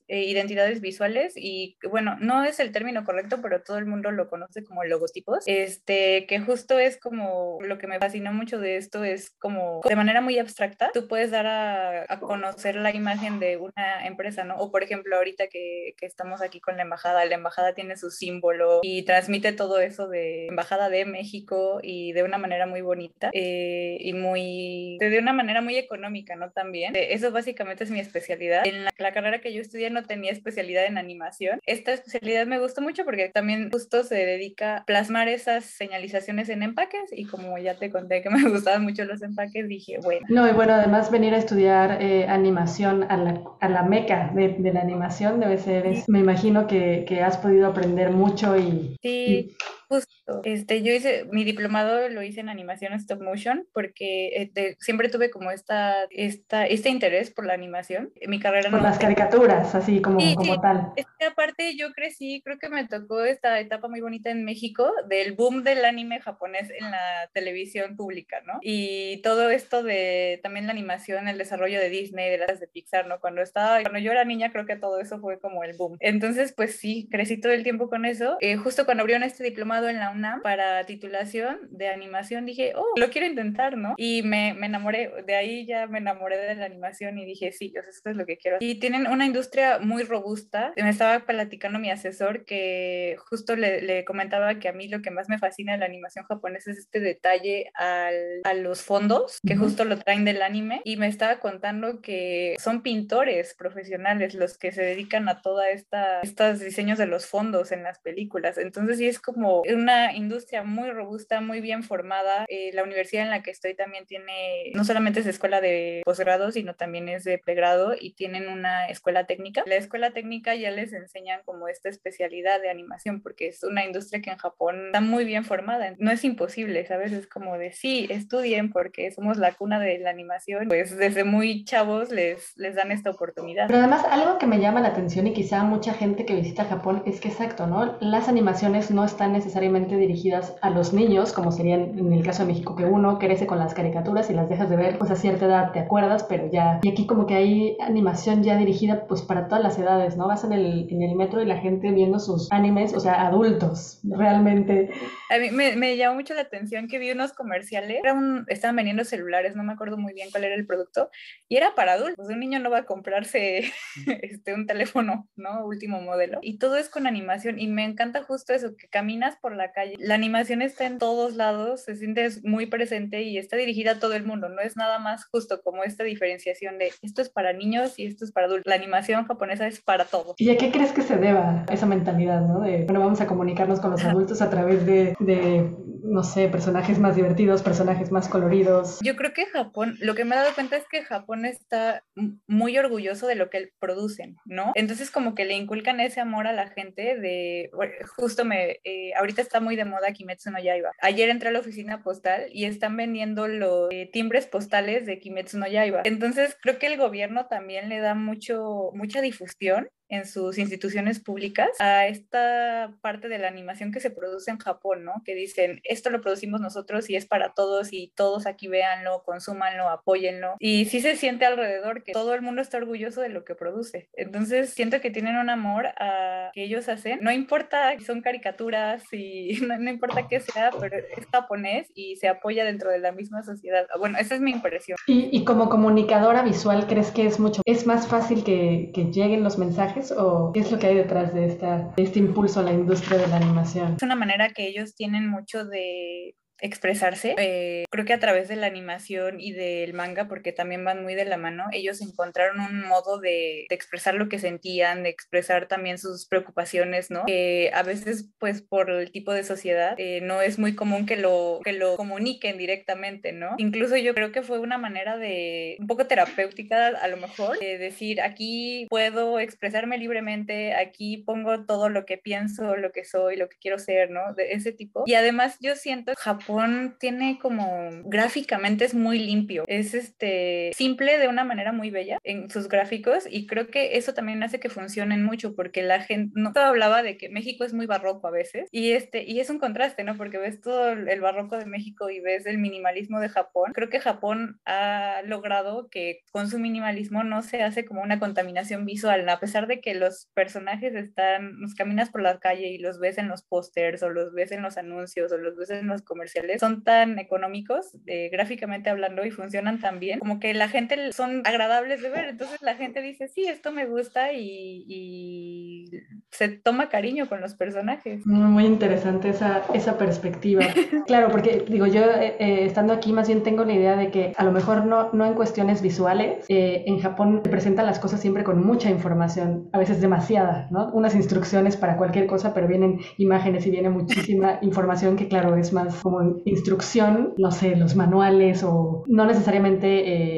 eh, 0.07 0.23
identidades 0.23 0.81
visuales 0.81 1.33
y 1.35 1.77
bueno, 1.89 2.17
no 2.19 2.43
es 2.43 2.59
el 2.59 2.71
término 2.71 3.03
correcto, 3.03 3.39
pero 3.41 3.63
todo 3.63 3.77
el 3.77 3.85
mundo 3.85 4.11
lo 4.11 4.29
conoce 4.29 4.63
como 4.63 4.83
logotipos, 4.83 5.43
este, 5.45 6.25
que 6.27 6.39
justo 6.39 6.79
es 6.79 6.99
como 6.99 7.57
lo 7.61 7.77
que 7.77 7.87
me 7.87 7.99
fascinó 7.99 8.33
mucho 8.33 8.59
de 8.59 8.77
esto 8.77 9.03
es 9.03 9.31
como 9.39 9.81
de 9.87 9.95
manera 9.95 10.21
muy 10.21 10.37
abstracta, 10.37 10.91
tú 10.93 11.07
puedes 11.07 11.31
dar 11.31 11.47
a, 11.47 12.19
conocer 12.19 12.75
la 12.75 12.93
imagen 12.93 13.39
de 13.39 13.57
una 13.57 14.05
empresa, 14.05 14.43
¿no? 14.43 14.57
O 14.57 14.71
por 14.71 14.83
ejemplo, 14.83 15.15
ahorita 15.17 15.47
que, 15.47 15.93
que, 15.97 16.05
estamos 16.05 16.41
aquí 16.41 16.59
con 16.59 16.77
la 16.77 16.83
embajada, 16.83 17.25
la 17.25 17.35
embajada 17.35 17.73
tiene 17.73 17.97
su 17.97 18.09
símbolo 18.09 18.79
y 18.83 19.03
transmite 19.03 19.51
todo 19.53 19.79
eso 19.79 20.07
de 20.07 20.47
embajada 20.47 20.89
de 20.89 21.05
México 21.05 21.79
y 21.81 22.13
de 22.13 22.23
una 22.23 22.37
manera 22.37 22.65
muy 22.67 22.81
bonita 22.81 23.29
eh, 23.33 23.97
y 23.99 24.13
muy, 24.13 24.97
de 24.99 25.19
una 25.19 25.33
manera 25.33 25.61
muy 25.61 25.77
económica, 25.77 26.35
¿no? 26.35 26.51
También. 26.51 26.95
Eh, 26.95 27.13
eso 27.13 27.31
básicamente 27.31 27.83
es 27.83 27.91
mi 27.91 27.99
especialidad. 27.99 28.65
En 28.65 28.85
la, 28.85 28.91
la 28.97 29.13
carrera 29.13 29.41
que 29.41 29.44
que 29.45 29.53
yo 29.53 29.61
estudié 29.61 29.91
no 29.91 30.01
tenía 30.01 30.31
especialidad 30.31 30.87
en 30.87 30.97
animación. 30.97 31.59
Esta 31.67 31.93
especialidad 31.93 32.47
me 32.47 32.57
gustó 32.57 32.81
mucho 32.81 33.05
porque 33.05 33.29
también 33.29 33.69
justo 33.69 34.03
se 34.03 34.15
dedica 34.15 34.77
a 34.77 34.85
plasmar 34.85 35.27
esas 35.27 35.65
señalizaciones 35.65 36.49
en 36.49 36.63
empaques 36.63 37.11
y 37.11 37.25
como 37.25 37.55
ya 37.59 37.77
te 37.77 37.91
conté 37.91 38.23
que 38.23 38.29
me 38.31 38.49
gustaban 38.49 38.81
mucho 38.81 39.05
los 39.05 39.21
empaques, 39.21 39.67
dije, 39.67 39.99
bueno. 40.01 40.25
No, 40.29 40.49
y 40.49 40.53
bueno, 40.53 40.73
además 40.73 41.11
venir 41.11 41.35
a 41.35 41.37
estudiar 41.37 42.01
eh, 42.01 42.25
animación 42.27 43.03
a 43.03 43.17
la, 43.17 43.43
a 43.61 43.69
la 43.69 43.83
meca 43.83 44.31
de, 44.33 44.55
de, 44.57 44.73
la 44.73 44.81
animación 44.81 45.39
debe 45.39 45.59
ser, 45.59 45.85
me 46.07 46.21
imagino 46.21 46.65
que, 46.65 47.05
que, 47.07 47.21
has 47.21 47.37
podido 47.37 47.67
aprender 47.67 48.09
mucho 48.09 48.57
y... 48.57 48.97
Sí. 49.03 49.55
Justo, 49.87 50.11
este, 50.43 50.81
yo 50.81 50.93
hice, 50.93 51.25
mi 51.31 51.43
diplomado 51.43 52.09
lo 52.09 52.23
hice 52.23 52.39
en 52.39 52.49
animación 52.49 52.93
stop 52.93 53.21
motion 53.21 53.67
porque 53.73 54.29
este, 54.35 54.77
siempre 54.79 55.09
tuve 55.09 55.29
como 55.29 55.51
esta, 55.51 56.05
esta, 56.09 56.65
este 56.65 56.89
interés 56.89 57.31
por 57.31 57.45
la 57.45 57.53
animación. 57.53 58.11
Mi 58.27 58.39
carrera 58.39 58.69
por 58.69 58.81
las 58.81 58.97
caricaturas, 58.97 59.75
así 59.75 60.01
como, 60.01 60.19
como 60.35 60.59
tal. 60.59 60.91
Es 60.95 61.05
que 61.19 61.25
aparte 61.25 61.75
yo 61.77 61.91
crecí, 61.93 62.41
creo 62.43 62.57
que 62.57 62.69
me 62.69 62.87
tocó 62.87 63.23
esta 63.23 63.59
etapa 63.59 63.87
muy 63.87 64.01
bonita 64.01 64.29
en 64.29 64.43
México 64.45 64.91
del 65.07 65.33
boom 65.33 65.63
del 65.63 65.85
anime 65.85 66.19
japonés 66.21 66.69
en 66.71 66.91
la 66.91 67.29
televisión 67.33 67.95
pública, 67.95 68.41
¿no? 68.45 68.59
Y 68.61 69.21
todo 69.21 69.49
esto 69.49 69.83
de 69.83 70.39
también 70.43 70.65
la 70.65 70.73
animación, 70.73 71.27
el 71.27 71.37
desarrollo 71.37 71.79
de 71.79 71.89
Disney, 71.89 72.29
de 72.29 72.39
las 72.39 72.59
de 72.59 72.67
Pixar, 72.67 73.07
¿no? 73.07 73.19
Cuando 73.19 73.41
estaba, 73.41 73.81
cuando 73.81 73.99
yo 73.99 74.11
era 74.11 74.25
niña 74.25 74.51
creo 74.51 74.65
que 74.65 74.75
todo 74.75 74.99
eso 74.99 75.19
fue 75.19 75.39
como 75.39 75.63
el 75.63 75.75
boom. 75.77 75.97
Entonces, 75.99 76.53
pues 76.53 76.77
sí, 76.77 77.07
crecí 77.11 77.39
todo 77.39 77.51
el 77.51 77.63
tiempo 77.63 77.89
con 77.89 78.05
eso. 78.05 78.37
Eh, 78.41 78.55
justo 78.55 78.85
cuando 78.85 79.01
abrieron 79.01 79.23
este 79.23 79.43
diplomado 79.43 79.89
en 79.89 79.99
la 79.99 80.14
UNAM 80.15 80.41
para 80.41 80.83
titulación 80.85 81.59
de 81.69 81.89
animación, 81.89 82.45
dije, 82.45 82.73
oh, 82.75 82.93
lo 82.97 83.09
quiero 83.09 83.27
intentar, 83.27 83.77
¿no? 83.77 83.95
Y 83.97 84.23
me, 84.23 84.53
me 84.53 84.67
enamoré, 84.67 85.11
de 85.25 85.35
ahí 85.35 85.65
ya 85.65 85.87
me 85.87 85.99
enamoré 85.99 86.37
de 86.37 86.55
la 86.55 86.65
animación 86.65 87.17
y 87.17 87.25
dije, 87.25 87.51
sí, 87.51 87.73
esto 87.75 88.09
es 88.09 88.15
lo 88.15 88.25
que 88.25 88.37
quiero. 88.37 88.57
Y 88.59 88.75
tienen 88.79 89.07
una 89.07 89.25
industria 89.25 89.79
muy 89.79 90.03
robusta. 90.03 90.73
Me 90.75 90.89
estaba 90.89 91.25
platicando 91.25 91.79
mi 91.79 91.89
asesor 91.89 92.45
que 92.45 93.17
justo 93.29 93.55
le, 93.55 93.81
le 93.81 94.05
comentaba 94.05 94.59
que 94.59 94.69
a 94.69 94.73
mí 94.73 94.87
lo 94.87 95.01
que 95.01 95.11
más 95.11 95.29
me 95.29 95.37
fascina 95.37 95.73
de 95.73 95.79
la 95.79 95.85
animación 95.85 96.25
japonesa 96.25 96.71
es 96.71 96.79
este 96.79 96.99
detalle 96.99 97.71
al, 97.75 98.41
a 98.43 98.53
los 98.53 98.81
fondos, 98.81 99.39
que 99.45 99.55
justo 99.55 99.85
lo 99.85 99.97
traen 99.97 100.25
del 100.25 100.41
anime. 100.41 100.81
Y 100.83 100.97
me 100.97 101.07
estaba 101.07 101.39
contando 101.39 102.01
que 102.01 102.55
son 102.59 102.81
pintores 102.81 103.55
profesionales 103.57 104.33
los 104.33 104.57
que 104.57 104.71
se 104.71 104.83
dedican 104.83 105.29
a 105.29 105.41
toda 105.41 105.69
esta, 105.69 106.21
estos 106.21 106.59
diseños 106.59 106.97
de 106.97 107.07
los 107.07 107.25
fondos 107.25 107.71
en 107.71 107.83
las 107.83 107.99
películas. 107.99 108.57
Entonces 108.57 108.97
sí 108.97 109.07
es 109.07 109.19
como 109.19 109.61
una 109.61 110.04
industria 110.13 110.63
muy 110.63 110.91
robusta, 110.91 111.41
muy 111.41 111.61
bien 111.61 111.83
formada. 111.83 112.45
Eh, 112.47 112.71
la 112.73 112.83
universidad 112.83 113.23
en 113.23 113.29
la 113.29 113.43
que 113.43 113.51
estoy 113.51 113.75
también 113.75 114.05
tiene, 114.05 114.71
no 114.73 114.83
solamente 114.83 115.19
es 115.19 115.25
escuela 115.25 115.61
de 115.61 116.01
posgrado, 116.05 116.51
sino 116.51 116.75
también 116.75 117.09
es 117.09 117.23
de 117.23 117.37
pregrado 117.37 117.93
y 117.99 118.13
tienen 118.13 118.47
una 118.47 118.87
escuela 118.87 119.25
técnica. 119.25 119.63
La 119.65 119.75
escuela 119.75 120.11
técnica 120.11 120.55
ya 120.55 120.71
les 120.71 120.93
enseñan 120.93 121.41
como 121.45 121.67
esta 121.67 121.89
especialidad 121.89 122.61
de 122.61 122.69
animación 122.69 123.21
porque 123.21 123.47
es 123.47 123.63
una 123.63 123.85
industria 123.85 124.21
que 124.21 124.31
en 124.31 124.37
Japón 124.37 124.87
está 124.87 125.01
muy 125.01 125.25
bien 125.25 125.45
formada. 125.45 125.93
No 125.97 126.11
es 126.11 126.23
imposible, 126.23 126.85
¿sabes? 126.85 127.11
Es 127.11 127.27
como 127.27 127.57
de 127.57 127.71
sí, 127.71 128.07
estudien 128.09 128.71
porque 128.71 129.11
somos 129.11 129.37
la 129.37 129.53
cuna 129.53 129.79
de 129.79 129.99
la 129.99 130.09
animación. 130.09 130.67
Pues 130.67 130.97
desde 130.97 131.23
muy 131.23 131.63
chavos 131.65 132.11
les, 132.11 132.55
les 132.57 132.75
dan 132.75 132.91
esta 132.91 133.11
oportunidad. 133.11 133.67
Pero 133.67 133.79
además 133.79 134.05
algo 134.09 134.37
que 134.37 134.47
me 134.47 134.59
llama 134.59 134.81
la 134.81 134.89
atención 134.89 135.27
y 135.27 135.33
quizá 135.33 135.63
mucha 135.63 135.93
gente 135.93 136.25
que 136.25 136.35
visita 136.35 136.65
Japón 136.65 137.03
es 137.05 137.19
que 137.19 137.29
exacto, 137.29 137.67
¿no? 137.67 137.97
Las 137.99 138.29
animaciones 138.29 138.91
no 138.91 139.03
están 139.05 139.33
necesariamente 139.33 139.94
dirigidas 139.97 140.55
a 140.61 140.69
los 140.69 140.93
niños, 140.93 141.33
como 141.33 141.51
serían 141.51 141.97
en 141.97 142.13
el 142.13 142.23
caso 142.23 142.43
de 142.43 142.53
México, 142.53 142.75
que 142.75 142.85
uno 142.85 143.19
crece 143.19 143.47
con 143.47 143.59
las 143.59 143.73
caricaturas 143.73 144.29
y 144.29 144.33
las 144.33 144.49
dejas 144.49 144.69
de 144.69 144.75
ver, 144.75 144.97
pues 144.97 145.11
a 145.11 145.15
cierta 145.15 145.45
edad 145.45 145.71
te 145.71 145.79
acuerdas, 145.79 146.23
pero 146.23 146.49
ya... 146.51 146.79
Y 146.83 146.89
aquí 146.89 147.05
como 147.05 147.25
que 147.25 147.35
hay 147.35 147.77
animación 147.81 148.43
ya 148.43 148.57
dirigida 148.57 149.05
pues 149.07 149.21
para 149.21 149.47
todas 149.47 149.63
las 149.63 149.77
edades, 149.77 150.17
¿no? 150.17 150.27
Vas 150.27 150.43
en 150.43 150.53
el, 150.53 150.87
en 150.89 151.01
el 151.01 151.15
metro 151.15 151.41
y 151.41 151.45
la 151.45 151.57
gente 151.57 151.91
viendo 151.91 152.19
sus 152.19 152.51
animes, 152.51 152.93
o 152.93 152.99
sea, 152.99 153.25
adultos, 153.25 153.99
realmente. 154.03 154.89
A 155.29 155.37
mí 155.37 155.51
me, 155.51 155.75
me 155.75 155.97
llamó 155.97 156.15
mucho 156.15 156.33
la 156.33 156.41
atención 156.41 156.87
que 156.87 156.99
vi 156.99 157.11
unos 157.11 157.33
comerciales, 157.33 157.99
era 158.03 158.13
un, 158.13 158.45
estaban 158.47 158.75
vendiendo 158.75 159.03
celulares, 159.03 159.55
no 159.55 159.63
me 159.63 159.73
acuerdo 159.73 159.97
muy 159.97 160.13
bien 160.13 160.29
cuál 160.31 160.43
era 160.43 160.55
el 160.55 160.65
producto, 160.65 161.09
y 161.47 161.57
era 161.57 161.75
para 161.75 161.93
adultos, 161.93 162.27
un 162.29 162.39
niño 162.39 162.59
no 162.59 162.69
va 162.69 162.79
a 162.79 162.85
comprarse 162.85 163.71
este, 164.21 164.53
un 164.53 164.65
teléfono, 164.65 165.27
¿no? 165.35 165.65
Último 165.65 166.01
modelo. 166.01 166.39
Y 166.41 166.57
todo 166.57 166.77
es 166.77 166.89
con 166.89 167.07
animación 167.07 167.59
y 167.59 167.67
me 167.67 167.83
encanta 167.83 168.23
justo 168.23 168.53
eso, 168.53 168.75
que 168.77 168.87
caminas 168.87 169.35
por 169.37 169.55
la 169.55 169.71
calle, 169.71 169.84
la 169.97 170.15
animación 170.15 170.61
está 170.61 170.85
en 170.85 170.97
todos 170.97 171.35
lados, 171.35 171.83
se 171.83 171.95
siente 171.95 172.29
muy 172.43 172.65
presente 172.65 173.23
y 173.23 173.37
está 173.37 173.57
dirigida 173.57 173.91
a 173.91 173.99
todo 173.99 174.13
el 174.13 174.25
mundo, 174.25 174.49
no 174.49 174.61
es 174.61 174.77
nada 174.77 174.99
más 174.99 175.25
justo 175.25 175.61
como 175.61 175.83
esta 175.83 176.03
diferenciación 176.03 176.77
de 176.77 176.91
esto 177.01 177.21
es 177.21 177.29
para 177.29 177.53
niños 177.53 177.97
y 177.97 178.05
esto 178.05 178.25
es 178.25 178.31
para 178.31 178.47
adultos. 178.47 178.65
La 178.67 178.75
animación 178.75 179.25
japonesa 179.25 179.67
es 179.67 179.81
para 179.81 180.05
todos. 180.05 180.35
¿Y 180.37 180.49
a 180.49 180.57
qué 180.57 180.71
crees 180.71 180.91
que 180.91 181.01
se 181.01 181.17
deba 181.17 181.65
esa 181.71 181.85
mentalidad, 181.85 182.41
¿no? 182.41 182.61
De, 182.61 182.83
bueno, 182.85 182.99
vamos 182.99 183.21
a 183.21 183.27
comunicarnos 183.27 183.79
con 183.79 183.91
los 183.91 184.03
adultos 184.03 184.41
a 184.41 184.49
través 184.49 184.85
de, 184.85 185.15
de 185.19 185.69
no 186.05 186.23
sé, 186.23 186.47
personajes 186.49 186.99
más 186.99 187.15
divertidos, 187.15 187.63
personajes 187.63 188.11
más 188.11 188.27
coloridos. 188.27 188.99
Yo 189.01 189.15
creo 189.15 189.33
que 189.33 189.45
Japón, 189.47 189.97
lo 189.99 190.15
que 190.15 190.23
me 190.23 190.35
he 190.35 190.39
dado 190.39 190.53
cuenta 190.53 190.77
es 190.77 190.85
que 190.89 191.03
Japón 191.03 191.45
está 191.45 192.03
muy 192.47 192.77
orgulloso 192.77 193.27
de 193.27 193.35
lo 193.35 193.49
que 193.49 193.69
producen, 193.79 194.37
¿no? 194.45 194.71
Entonces 194.75 195.11
como 195.11 195.35
que 195.35 195.45
le 195.45 195.55
inculcan 195.55 195.99
ese 195.99 196.21
amor 196.21 196.47
a 196.47 196.53
la 196.53 196.67
gente 196.67 197.17
de, 197.17 197.69
justo 198.17 198.45
me, 198.45 198.79
eh, 198.83 199.13
ahorita 199.17 199.41
está 199.41 199.59
muy 199.59 199.75
de 199.75 199.85
moda 199.85 200.13
Kimetsu 200.13 200.51
no 200.51 200.59
Yaiba. 200.59 200.91
Ayer 201.01 201.29
entré 201.29 201.49
a 201.49 201.51
la 201.51 201.59
oficina 201.59 202.03
postal 202.03 202.47
y 202.51 202.65
están 202.65 202.95
vendiendo 202.95 203.47
los 203.47 203.89
eh, 203.91 204.09
timbres 204.11 204.47
postales 204.47 205.05
de 205.05 205.19
Kimetsu 205.19 205.57
no 205.57 205.67
Yaiba. 205.67 206.01
Entonces 206.05 206.55
creo 206.61 206.77
que 206.77 206.87
el 206.87 206.97
gobierno 206.97 207.47
también 207.47 207.89
le 207.89 207.99
da 207.99 208.13
mucho, 208.13 208.91
mucha 208.93 209.21
difusión 209.21 209.89
en 210.09 210.25
sus 210.25 210.57
instituciones 210.57 211.19
públicas 211.19 211.69
a 211.79 212.07
esta 212.07 212.93
parte 213.01 213.27
de 213.27 213.39
la 213.39 213.47
animación 213.47 213.91
que 213.91 213.99
se 213.99 214.11
produce 214.11 214.51
en 214.51 214.57
Japón, 214.57 215.03
¿no? 215.03 215.21
Que 215.25 215.35
dicen, 215.35 215.81
esto 215.83 216.09
lo 216.09 216.21
producimos 216.21 216.61
nosotros 216.61 217.09
y 217.09 217.15
es 217.15 217.25
para 217.25 217.53
todos 217.53 217.91
y 217.91 218.11
todos 218.15 218.45
aquí 218.45 218.67
véanlo, 218.67 219.23
consúmanlo, 219.23 219.89
apóyenlo. 219.89 220.55
Y 220.59 220.85
sí 220.85 221.01
se 221.01 221.15
siente 221.15 221.45
alrededor 221.45 222.03
que 222.03 222.13
todo 222.13 222.33
el 222.33 222.41
mundo 222.41 222.61
está 222.61 222.77
orgulloso 222.77 223.21
de 223.21 223.29
lo 223.29 223.43
que 223.43 223.55
produce. 223.55 224.09
Entonces 224.13 224.71
siento 224.71 225.01
que 225.01 225.11
tienen 225.11 225.37
un 225.37 225.49
amor 225.49 225.87
a 225.97 226.51
que 226.53 226.63
ellos 226.63 226.87
hacen. 226.87 227.19
No 227.21 227.31
importa 227.31 227.97
si 227.97 228.05
son 228.05 228.21
caricaturas 228.21 229.03
y 229.11 229.59
no, 229.67 229.89
importa 229.89 230.27
qué 230.27 230.39
sea, 230.39 230.71
pero 230.79 230.97
es 230.97 231.25
japonés 231.31 231.91
y 231.95 232.15
se 232.17 232.27
apoya 232.27 232.63
dentro 232.63 232.91
de 232.91 232.99
la 232.99 233.11
misma 233.11 233.43
sociedad. 233.43 233.87
Bueno, 233.97 234.17
esa 234.19 234.35
es 234.35 234.41
mi 234.41 234.51
impresión. 234.51 234.97
Y, 235.07 235.29
y 235.31 235.45
como 235.45 235.69
comunicadora 235.69 236.43
visual, 236.43 236.87
¿crees 236.87 237.11
que 237.11 237.25
es 237.25 237.39
mucho, 237.39 237.61
es 237.65 237.85
más 237.85 238.07
fácil 238.07 238.43
que, 238.43 238.91
que 238.93 239.05
lleguen 239.05 239.43
los 239.43 239.57
mensajes? 239.57 239.94
O 240.17 240.51
qué 240.53 240.59
es 240.59 240.71
lo 240.71 240.79
que 240.79 240.87
hay 240.87 240.95
detrás 240.95 241.33
de, 241.33 241.45
esta, 241.45 241.93
de 241.95 242.03
este 242.03 242.19
impulso 242.19 242.59
a 242.59 242.63
la 242.63 242.73
industria 242.73 243.17
de 243.19 243.27
la 243.27 243.37
animación? 243.37 243.95
Es 243.97 244.03
una 244.03 244.15
manera 244.15 244.49
que 244.49 244.67
ellos 244.67 244.95
tienen 244.95 245.29
mucho 245.29 245.65
de 245.65 246.35
expresarse. 246.61 247.35
Eh, 247.37 247.85
creo 247.91 248.05
que 248.05 248.13
a 248.13 248.19
través 248.19 248.47
de 248.47 248.55
la 248.55 248.67
animación 248.67 249.39
y 249.39 249.51
del 249.51 249.93
manga, 249.93 250.27
porque 250.27 250.51
también 250.51 250.83
van 250.85 251.03
muy 251.03 251.15
de 251.15 251.25
la 251.25 251.37
mano, 251.37 251.65
ellos 251.71 252.01
encontraron 252.01 252.59
un 252.59 252.87
modo 252.87 253.19
de, 253.19 253.65
expresar 253.69 254.15
lo 254.15 254.29
que 254.29 254.39
sentían, 254.39 255.03
de 255.03 255.09
expresar 255.09 255.67
también 255.67 255.97
sus 255.97 256.27
preocupaciones, 256.27 257.11
¿no? 257.11 257.25
Que 257.25 257.71
a 257.73 257.83
veces, 257.83 258.29
pues 258.39 258.61
por 258.61 258.89
el 258.89 259.11
tipo 259.11 259.33
de 259.33 259.43
sociedad, 259.43 259.95
eh, 259.97 260.21
no 260.21 260.41
es 260.41 260.57
muy 260.57 260.75
común 260.75 261.05
que 261.05 261.17
lo, 261.17 261.59
que 261.63 261.73
lo 261.73 261.97
comuniquen 261.97 262.57
directamente, 262.57 263.33
¿no? 263.33 263.55
Incluso 263.57 263.97
yo 263.97 264.13
creo 264.13 264.31
que 264.31 264.43
fue 264.43 264.59
una 264.59 264.77
manera 264.77 265.17
de, 265.17 265.75
un 265.79 265.87
poco 265.87 266.07
terapéutica 266.07 266.87
a 266.87 267.07
lo 267.07 267.17
mejor, 267.17 267.59
de 267.59 267.77
decir, 267.77 268.21
aquí 268.21 268.87
puedo 268.89 269.39
expresarme 269.39 269.97
libremente, 269.97 270.73
aquí 270.73 271.17
pongo 271.17 271.65
todo 271.65 271.89
lo 271.89 272.05
que 272.05 272.17
pienso, 272.17 272.77
lo 272.77 272.91
que 272.91 273.03
soy, 273.03 273.35
lo 273.35 273.49
que 273.49 273.57
quiero 273.57 273.77
ser, 273.77 274.09
¿no? 274.09 274.33
De 274.35 274.53
ese 274.53 274.71
tipo. 274.71 275.03
Y 275.05 275.15
además 275.15 275.57
yo 275.59 275.75
siento 275.75 276.13
Japón 276.15 276.44
Japón 276.45 276.95
tiene 276.99 277.39
como 277.41 277.89
gráficamente 278.03 278.85
es 278.85 278.93
muy 278.93 279.17
limpio, 279.17 279.63
es 279.67 279.95
este 279.95 280.71
simple 280.75 281.17
de 281.17 281.27
una 281.27 281.43
manera 281.43 281.71
muy 281.71 281.89
bella 281.89 282.19
en 282.23 282.51
sus 282.51 282.67
gráficos 282.67 283.25
y 283.27 283.47
creo 283.47 283.67
que 283.67 283.97
eso 283.97 284.13
también 284.13 284.43
hace 284.43 284.59
que 284.59 284.69
funcionen 284.69 285.23
mucho 285.23 285.55
porque 285.55 285.81
la 285.81 286.01
gente 286.01 286.33
no 286.35 286.51
hablaba 286.55 287.01
de 287.01 287.17
que 287.17 287.29
México 287.29 287.63
es 287.63 287.73
muy 287.73 287.87
barroco 287.87 288.27
a 288.27 288.31
veces 288.31 288.69
y 288.71 288.91
este 288.91 289.23
y 289.23 289.39
es 289.39 289.49
un 289.49 289.57
contraste, 289.57 290.03
¿no? 290.03 290.17
Porque 290.17 290.37
ves 290.37 290.61
todo 290.61 290.89
el 290.89 291.21
barroco 291.21 291.57
de 291.57 291.65
México 291.65 292.11
y 292.11 292.19
ves 292.19 292.45
el 292.45 292.59
minimalismo 292.59 293.19
de 293.19 293.29
Japón. 293.29 293.71
Creo 293.73 293.89
que 293.89 293.99
Japón 293.99 294.59
ha 294.65 295.21
logrado 295.25 295.89
que 295.89 296.21
con 296.31 296.47
su 296.47 296.59
minimalismo 296.59 297.23
no 297.23 297.41
se 297.41 297.63
hace 297.63 297.85
como 297.85 298.03
una 298.03 298.19
contaminación 298.19 298.85
visual, 298.85 299.27
a 299.27 299.39
pesar 299.39 299.65
de 299.65 299.81
que 299.81 299.95
los 299.95 300.29
personajes 300.35 300.93
están, 300.93 301.59
nos 301.59 301.73
caminas 301.73 302.11
por 302.11 302.21
la 302.21 302.39
calle 302.39 302.67
y 302.67 302.77
los 302.77 302.99
ves 302.99 303.17
en 303.17 303.29
los 303.29 303.43
pósters 303.43 304.03
o 304.03 304.09
los 304.09 304.33
ves 304.33 304.51
en 304.51 304.61
los 304.61 304.77
anuncios 304.77 305.31
o 305.31 305.37
los 305.37 305.55
ves 305.55 305.71
en 305.71 305.87
los 305.87 306.03
comerciales 306.03 306.34
son 306.59 306.83
tan 306.83 307.19
económicos, 307.19 307.97
eh, 308.07 308.29
gráficamente 308.31 308.89
hablando, 308.89 309.25
y 309.25 309.31
funcionan 309.31 309.79
tan 309.79 309.99
bien, 309.99 310.19
como 310.19 310.39
que 310.39 310.53
la 310.53 310.67
gente 310.67 311.11
son 311.13 311.41
agradables 311.45 312.01
de 312.01 312.09
ver. 312.09 312.29
Entonces 312.29 312.61
la 312.61 312.75
gente 312.75 313.01
dice, 313.01 313.27
sí, 313.27 313.45
esto 313.47 313.71
me 313.71 313.85
gusta 313.85 314.33
y, 314.33 315.89
se 316.31 316.49
toma 316.49 316.89
cariño 316.89 317.29
con 317.29 317.39
los 317.39 317.53
personajes. 317.55 318.25
Muy 318.25 318.65
interesante 318.65 319.29
esa, 319.29 319.63
esa 319.73 319.97
perspectiva. 319.97 320.65
claro, 321.07 321.29
porque 321.29 321.63
digo, 321.67 321.85
yo 321.85 322.01
eh, 322.01 322.35
eh, 322.39 322.65
estando 322.65 322.93
aquí 322.93 323.13
más 323.13 323.27
bien 323.27 323.43
tengo 323.43 323.63
la 323.63 323.73
idea 323.73 323.95
de 323.95 324.11
que 324.11 324.33
a 324.35 324.43
lo 324.43 324.51
mejor 324.51 324.85
no, 324.85 325.11
no 325.13 325.25
en 325.25 325.33
cuestiones 325.33 325.81
visuales, 325.81 326.45
en 326.49 326.99
Japón 326.99 327.41
se 327.43 327.49
presentan 327.49 327.85
las 327.85 327.99
cosas 327.99 328.19
siempre 328.19 328.43
con 328.43 328.65
mucha 328.65 328.89
información, 328.89 329.69
a 329.71 329.79
veces 329.79 330.01
demasiada, 330.01 330.67
¿no? 330.71 330.91
Unas 330.93 331.15
instrucciones 331.15 331.77
para 331.77 331.97
cualquier 331.97 332.27
cosa, 332.27 332.53
pero 332.53 332.67
vienen 332.67 332.99
imágenes 333.17 333.65
y 333.65 333.71
viene 333.71 333.89
muchísima 333.89 334.59
información 334.61 335.15
que 335.15 335.27
claro 335.27 335.55
es 335.55 335.73
más 335.73 335.95
como 336.01 336.21
instrucción, 336.45 337.33
no 337.37 337.51
sé, 337.51 337.75
los 337.75 337.95
manuales 337.95 338.63
o 338.63 339.03
no 339.07 339.25
necesariamente 339.25 339.87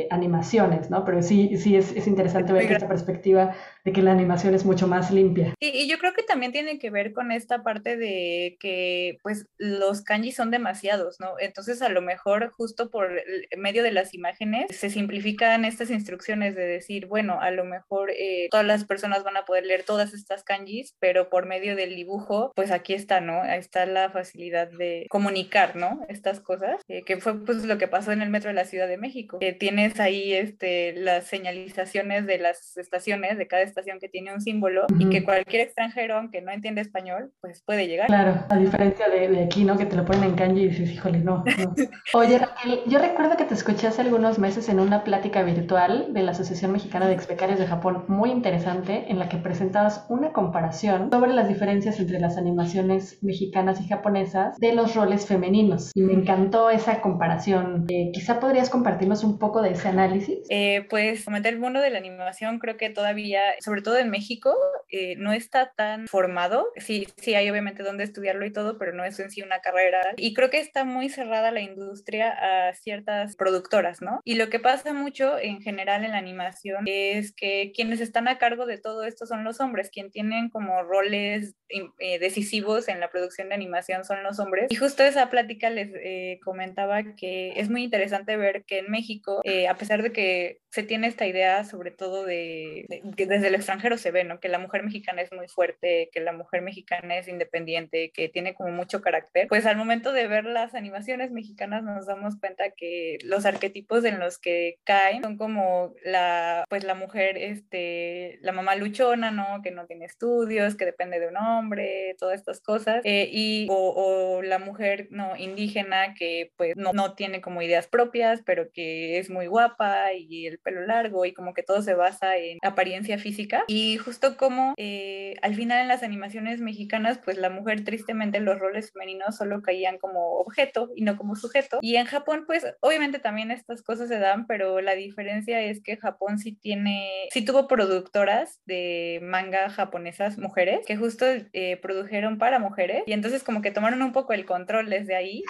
eh, 0.01 0.07
animaciones, 0.11 0.89
¿no? 0.89 1.03
Pero 1.05 1.21
sí, 1.21 1.57
sí 1.57 1.75
es, 1.75 1.95
es 1.95 2.07
interesante 2.07 2.53
ver 2.53 2.71
esta 2.71 2.87
perspectiva 2.87 3.53
de 3.87 3.93
que 3.93 4.01
la 4.01 4.11
animación 4.11 4.53
es 4.53 4.65
mucho 4.65 4.85
más 4.85 5.11
limpia. 5.11 5.53
Y, 5.61 5.69
y, 5.69 5.87
yo 5.87 5.97
creo 5.97 6.11
que 6.11 6.21
también 6.21 6.51
tiene 6.51 6.77
que 6.77 6.89
ver 6.89 7.13
con 7.13 7.31
esta 7.31 7.63
parte 7.63 7.95
de 7.95 8.57
que 8.59 9.17
pues 9.23 9.47
los 9.57 10.01
kanji 10.01 10.33
son 10.33 10.51
demasiados, 10.51 11.21
¿no? 11.21 11.35
Entonces 11.39 11.81
a 11.81 11.87
lo 11.87 12.01
mejor 12.01 12.51
justo 12.51 12.91
por 12.91 13.09
medio 13.57 13.83
de 13.83 13.93
las 13.93 14.13
imágenes 14.13 14.75
se 14.75 14.89
simplifican 14.89 15.63
estas 15.63 15.89
instrucciones 15.89 16.53
de 16.53 16.65
decir, 16.65 17.05
bueno, 17.05 17.39
a 17.39 17.49
lo 17.51 17.63
mejor 17.63 18.11
eh, 18.11 18.49
todas 18.51 18.65
las 18.65 18.83
personas 18.83 19.23
van 19.23 19.37
a 19.37 19.45
poder 19.45 19.65
leer 19.65 19.83
todas 19.83 20.13
estas 20.13 20.43
kanjis, 20.43 20.93
pero 20.99 21.29
por 21.29 21.45
medio 21.45 21.77
del 21.77 21.95
dibujo, 21.95 22.51
pues 22.57 22.71
aquí 22.71 22.93
está, 22.93 23.21
¿no? 23.21 23.41
Ahí 23.41 23.59
está 23.59 23.85
la 23.85 24.09
facilidad 24.09 24.69
de 24.69 25.05
comunicar, 25.09 25.77
¿no? 25.77 26.05
Estas 26.09 26.41
cosas, 26.41 26.81
eh, 26.89 27.03
que 27.03 27.21
fue 27.21 27.39
pues 27.45 27.63
lo 27.63 27.77
que 27.77 27.87
pasó 27.87 28.11
en 28.11 28.21
el 28.21 28.31
metro 28.31 28.49
de 28.49 28.55
la 28.55 28.65
Ciudad 28.65 28.89
de 28.89 28.97
México, 28.97 29.39
que 29.39 29.53
tienes 29.53 29.97
ahí 30.01 30.33
este, 30.33 30.91
las 30.91 31.27
señalizaciones 31.27 32.27
de 32.27 32.37
las 32.37 32.75
estaciones, 32.75 33.37
de 33.37 33.47
cada 33.47 33.61
estación 33.61 33.76
estación 33.77 33.99
que 33.99 34.09
tiene 34.09 34.33
un 34.33 34.41
símbolo 34.41 34.85
y 34.97 35.09
que 35.09 35.23
cualquier 35.23 35.61
extranjero, 35.63 36.17
aunque 36.17 36.41
no 36.41 36.51
entiende 36.51 36.81
español, 36.81 37.31
pues 37.41 37.61
puede 37.63 37.87
llegar. 37.87 38.07
Claro, 38.07 38.45
a 38.49 38.57
diferencia 38.57 39.07
de, 39.09 39.27
de 39.29 39.43
aquí, 39.43 39.63
¿no? 39.63 39.77
Que 39.77 39.85
te 39.85 39.95
lo 39.95 40.05
ponen 40.05 40.23
en 40.23 40.35
kanji 40.35 40.61
y 40.61 40.67
dices, 40.69 40.91
híjole, 40.91 41.19
no, 41.19 41.43
no. 41.45 41.75
Oye, 42.13 42.39
Raquel, 42.39 42.81
yo 42.87 42.99
recuerdo 42.99 43.37
que 43.37 43.45
te 43.45 43.53
escuché 43.53 43.87
hace 43.87 44.01
algunos 44.01 44.39
meses 44.39 44.69
en 44.69 44.79
una 44.79 45.03
plática 45.03 45.43
virtual 45.43 46.13
de 46.13 46.23
la 46.23 46.31
Asociación 46.31 46.71
Mexicana 46.71 47.07
de 47.07 47.13
Expecarios 47.13 47.59
de 47.59 47.67
Japón, 47.67 48.05
muy 48.07 48.31
interesante, 48.31 49.05
en 49.09 49.19
la 49.19 49.29
que 49.29 49.37
presentabas 49.37 50.05
una 50.09 50.31
comparación 50.33 51.09
sobre 51.11 51.33
las 51.33 51.47
diferencias 51.47 51.99
entre 51.99 52.19
las 52.19 52.37
animaciones 52.37 53.19
mexicanas 53.21 53.79
y 53.81 53.87
japonesas 53.87 54.57
de 54.57 54.73
los 54.73 54.95
roles 54.95 55.25
femeninos. 55.25 55.91
Y 55.93 56.01
me 56.01 56.13
encantó 56.13 56.69
esa 56.69 57.01
comparación. 57.01 57.85
Eh, 57.89 58.11
quizá 58.13 58.39
podrías 58.39 58.69
compartirnos 58.69 59.23
un 59.23 59.37
poco 59.37 59.61
de 59.61 59.71
ese 59.71 59.87
análisis. 59.87 60.39
Eh, 60.49 60.85
pues, 60.89 61.25
comentar 61.25 61.53
el 61.53 61.59
mundo 61.59 61.79
de 61.79 61.89
la 61.89 61.99
animación, 61.99 62.59
creo 62.59 62.77
que 62.77 62.89
todavía, 62.89 63.41
sobre 63.67 63.81
todo 63.81 63.97
en 63.97 64.09
México, 64.09 64.55
eh, 64.89 65.17
no 65.17 65.33
está 65.33 65.73
tan 65.75 66.07
formado. 66.07 66.71
Sí, 66.77 67.05
sí 67.17 67.35
hay 67.35 67.49
obviamente 67.49 67.83
donde 67.83 68.05
estudiarlo 68.05 68.45
y 68.45 68.53
todo, 68.53 68.77
pero 68.77 68.93
no 68.93 69.03
es 69.03 69.19
en 69.19 69.29
sí 69.29 69.41
una 69.41 69.59
carrera. 69.59 70.13
Y 70.15 70.33
creo 70.33 70.49
que 70.49 70.61
está 70.61 70.85
muy 70.85 71.09
cerrada 71.09 71.51
la 71.51 71.59
industria 71.59 72.31
a 72.69 72.73
ciertas 72.75 73.35
productoras, 73.35 74.01
¿no? 74.01 74.21
Y 74.23 74.35
lo 74.35 74.49
que 74.49 74.61
pasa 74.61 74.93
mucho 74.93 75.37
en 75.37 75.61
general 75.61 76.05
en 76.05 76.11
la 76.11 76.17
animación 76.17 76.85
es 76.85 77.35
que 77.35 77.73
quienes 77.75 77.99
están 77.99 78.29
a 78.29 78.37
cargo 78.37 78.65
de 78.65 78.77
todo 78.77 79.03
esto 79.03 79.25
son 79.25 79.43
los 79.43 79.59
hombres, 79.59 79.89
quien 79.91 80.11
tienen 80.11 80.49
como 80.49 80.81
roles 80.83 81.55
eh, 81.99 82.19
decisivos 82.19 82.87
en 82.87 83.01
la 83.01 83.09
producción 83.09 83.49
de 83.49 83.55
animación 83.55 84.05
son 84.05 84.23
los 84.23 84.39
hombres. 84.39 84.67
Y 84.69 84.75
justo 84.75 85.03
esa 85.03 85.29
plática 85.29 85.69
les 85.69 85.89
eh, 85.93 86.39
comentaba 86.41 87.03
que 87.17 87.59
es 87.59 87.69
muy 87.69 87.83
interesante 87.83 88.37
ver 88.37 88.63
que 88.63 88.79
en 88.79 88.89
México, 88.89 89.41
a 89.69 89.75
pesar 89.75 90.03
de 90.03 90.13
que 90.13 90.61
se 90.69 90.83
tiene 90.83 91.07
esta 91.07 91.25
idea, 91.25 91.63
sobre 91.63 91.91
todo 91.91 92.25
de, 92.25 92.85
que 93.15 93.25
desde 93.25 93.47
el 93.47 93.55
extranjero 93.55 93.97
se 93.97 94.11
ve, 94.11 94.23
¿no? 94.23 94.39
Que 94.39 94.49
la 94.49 94.59
mujer 94.59 94.83
mexicana 94.83 95.21
es 95.21 95.31
muy 95.31 95.47
fuerte, 95.47 96.09
que 96.11 96.19
la 96.19 96.33
mujer 96.33 96.61
mexicana 96.61 97.17
es 97.17 97.27
independiente, 97.27 98.11
que 98.13 98.29
tiene 98.29 98.53
como 98.53 98.71
mucho 98.71 99.01
carácter, 99.01 99.47
pues 99.47 99.65
al 99.65 99.77
momento 99.77 100.11
de 100.11 100.27
ver 100.27 100.45
las 100.45 100.75
animaciones 100.75 101.31
mexicanas 101.31 101.83
nos 101.83 102.05
damos 102.05 102.37
cuenta 102.39 102.71
que 102.71 103.17
los 103.23 103.45
arquetipos 103.45 104.03
en 104.05 104.19
los 104.19 104.39
que 104.39 104.77
caen 104.83 105.23
son 105.23 105.37
como 105.37 105.93
la, 106.03 106.65
pues 106.69 106.83
la 106.83 106.95
mujer, 106.95 107.37
este, 107.37 108.37
la 108.41 108.51
mamá 108.51 108.75
luchona, 108.75 109.31
¿no? 109.31 109.61
Que 109.63 109.71
no 109.71 109.85
tiene 109.85 110.05
estudios, 110.05 110.75
que 110.75 110.85
depende 110.85 111.19
de 111.19 111.27
un 111.27 111.37
hombre, 111.37 112.15
todas 112.19 112.39
estas 112.39 112.61
cosas, 112.61 113.01
eh, 113.05 113.29
y, 113.31 113.67
o, 113.69 114.41
la 114.43 114.59
mujer, 114.59 115.07
¿no? 115.11 115.35
Indígena 115.37 116.13
que 116.13 116.51
pues 116.57 116.75
no, 116.75 116.93
no 116.93 117.15
tiene 117.15 117.41
como 117.41 117.61
ideas 117.61 117.87
propias, 117.87 118.41
pero 118.45 118.71
que 118.71 119.17
es 119.17 119.29
muy 119.29 119.47
guapa 119.47 120.13
y 120.13 120.47
el 120.47 120.56
pelo 120.63 120.85
largo 120.85 121.25
y 121.25 121.33
como 121.33 121.53
que 121.53 121.63
todo 121.63 121.81
se 121.81 121.93
basa 121.93 122.37
en 122.37 122.57
apariencia 122.63 123.17
física. 123.17 123.63
Y 123.67 123.97
justo 123.97 124.37
como 124.37 124.73
eh, 124.77 125.35
al 125.41 125.55
final 125.55 125.81
en 125.81 125.87
las 125.87 126.03
animaciones 126.03 126.61
mexicanas, 126.61 127.19
pues 127.23 127.37
la 127.37 127.49
mujer 127.49 127.83
tristemente 127.83 128.39
los 128.39 128.59
roles 128.59 128.91
femeninos 128.91 129.37
solo 129.37 129.61
caían 129.61 129.97
como 129.97 130.39
objeto 130.39 130.91
y 130.95 131.03
no 131.03 131.17
como 131.17 131.35
sujeto. 131.35 131.79
Y 131.81 131.95
en 131.95 132.05
Japón, 132.05 132.43
pues 132.45 132.65
obviamente 132.81 133.19
también 133.19 133.51
estas 133.51 133.81
cosas 133.81 134.09
se 134.09 134.19
dan, 134.19 134.47
pero 134.47 134.81
la 134.81 134.95
diferencia 134.95 135.61
es 135.61 135.81
que 135.81 135.97
Japón 135.97 136.39
sí 136.39 136.53
tiene, 136.53 137.27
sí 137.31 137.43
tuvo 137.43 137.67
productoras 137.67 138.61
de 138.65 139.19
manga 139.21 139.69
japonesas 139.69 140.37
mujeres 140.37 140.85
que 140.85 140.97
justo 140.97 141.25
eh, 141.53 141.77
produjeron 141.77 142.37
para 142.37 142.59
mujeres 142.59 143.03
y 143.05 143.13
entonces 143.13 143.43
como 143.43 143.61
que 143.61 143.71
tomaron 143.71 144.01
un 144.01 144.11
poco 144.11 144.33
el 144.33 144.45
control 144.45 144.89
desde 144.89 145.15
ahí 145.15 145.43